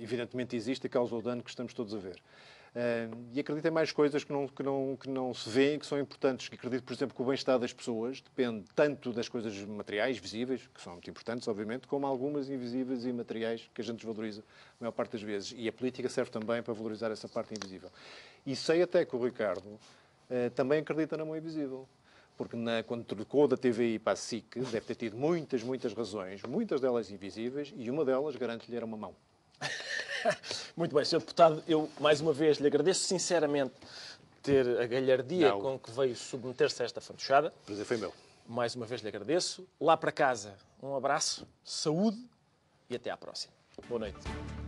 evidentemente 0.00 0.54
existe 0.54 0.86
e 0.86 0.88
causa 0.88 1.14
o 1.14 1.22
dano 1.22 1.42
que 1.42 1.50
estamos 1.50 1.72
todos 1.72 1.94
a 1.94 1.98
ver. 1.98 2.20
Uh, 2.68 3.26
e 3.32 3.40
acredito 3.40 3.66
em 3.66 3.70
mais 3.70 3.90
coisas 3.90 4.22
que 4.22 4.32
não, 4.32 4.46
que, 4.46 4.62
não, 4.62 4.96
que 5.00 5.08
não 5.08 5.32
se 5.32 5.48
vêem 5.48 5.76
e 5.76 5.78
que 5.78 5.86
são 5.86 5.98
importantes. 5.98 6.50
Acredito, 6.52 6.84
por 6.84 6.92
exemplo, 6.92 7.16
que 7.16 7.22
o 7.22 7.24
bem-estar 7.24 7.58
das 7.58 7.72
pessoas 7.72 8.20
depende 8.20 8.66
tanto 8.74 9.12
das 9.12 9.28
coisas 9.28 9.54
materiais, 9.64 10.18
visíveis, 10.18 10.68
que 10.72 10.80
são 10.80 10.92
muito 10.92 11.08
importantes, 11.08 11.48
obviamente, 11.48 11.86
como 11.86 12.06
algumas 12.06 12.50
invisíveis 12.50 13.04
e 13.04 13.12
materiais 13.12 13.68
que 13.74 13.80
a 13.80 13.84
gente 13.84 13.96
desvaloriza 13.96 14.42
a 14.42 14.84
maior 14.84 14.92
parte 14.92 15.12
das 15.12 15.22
vezes. 15.22 15.54
E 15.56 15.66
a 15.66 15.72
política 15.72 16.08
serve 16.08 16.30
também 16.30 16.62
para 16.62 16.74
valorizar 16.74 17.10
essa 17.10 17.28
parte 17.28 17.54
invisível. 17.54 17.90
E 18.46 18.54
sei 18.54 18.82
até 18.82 19.04
que 19.04 19.16
o 19.16 19.24
Ricardo 19.24 19.66
uh, 19.66 20.50
também 20.54 20.80
acredita 20.80 21.16
na 21.16 21.24
mão 21.24 21.36
invisível 21.36 21.88
porque 22.38 22.56
na, 22.56 22.84
quando 22.84 23.04
trocou 23.04 23.48
da 23.48 23.56
TVI 23.56 23.98
para 23.98 24.12
a 24.12 24.16
SIC, 24.16 24.60
deve 24.60 24.80
ter 24.80 24.94
tido 24.94 25.16
muitas, 25.16 25.62
muitas 25.64 25.92
razões, 25.92 26.40
muitas 26.44 26.80
delas 26.80 27.10
invisíveis, 27.10 27.74
e 27.76 27.90
uma 27.90 28.04
delas, 28.04 28.36
garanto-lhe, 28.36 28.76
era 28.76 28.86
uma 28.86 28.96
mão. 28.96 29.14
Muito 30.76 30.94
bem, 30.94 31.04
Sr. 31.04 31.18
Deputado, 31.18 31.62
eu 31.66 31.90
mais 32.00 32.20
uma 32.20 32.32
vez 32.32 32.58
lhe 32.58 32.66
agradeço 32.68 33.04
sinceramente 33.04 33.74
ter 34.40 34.80
a 34.80 34.86
galhardia 34.86 35.50
Não. 35.50 35.60
com 35.60 35.78
que 35.78 35.90
veio 35.90 36.14
submeter-se 36.14 36.80
a 36.80 36.84
esta 36.84 37.00
fantochada. 37.00 37.52
O 37.64 37.66
prazer 37.66 37.84
foi 37.84 37.96
meu. 37.96 38.14
Mais 38.46 38.74
uma 38.74 38.86
vez 38.86 39.02
lhe 39.02 39.08
agradeço. 39.08 39.66
Lá 39.80 39.96
para 39.96 40.12
casa, 40.12 40.54
um 40.80 40.94
abraço, 40.94 41.46
saúde 41.64 42.24
e 42.88 42.94
até 42.94 43.10
à 43.10 43.16
próxima. 43.16 43.52
Boa 43.88 43.98
noite. 43.98 44.67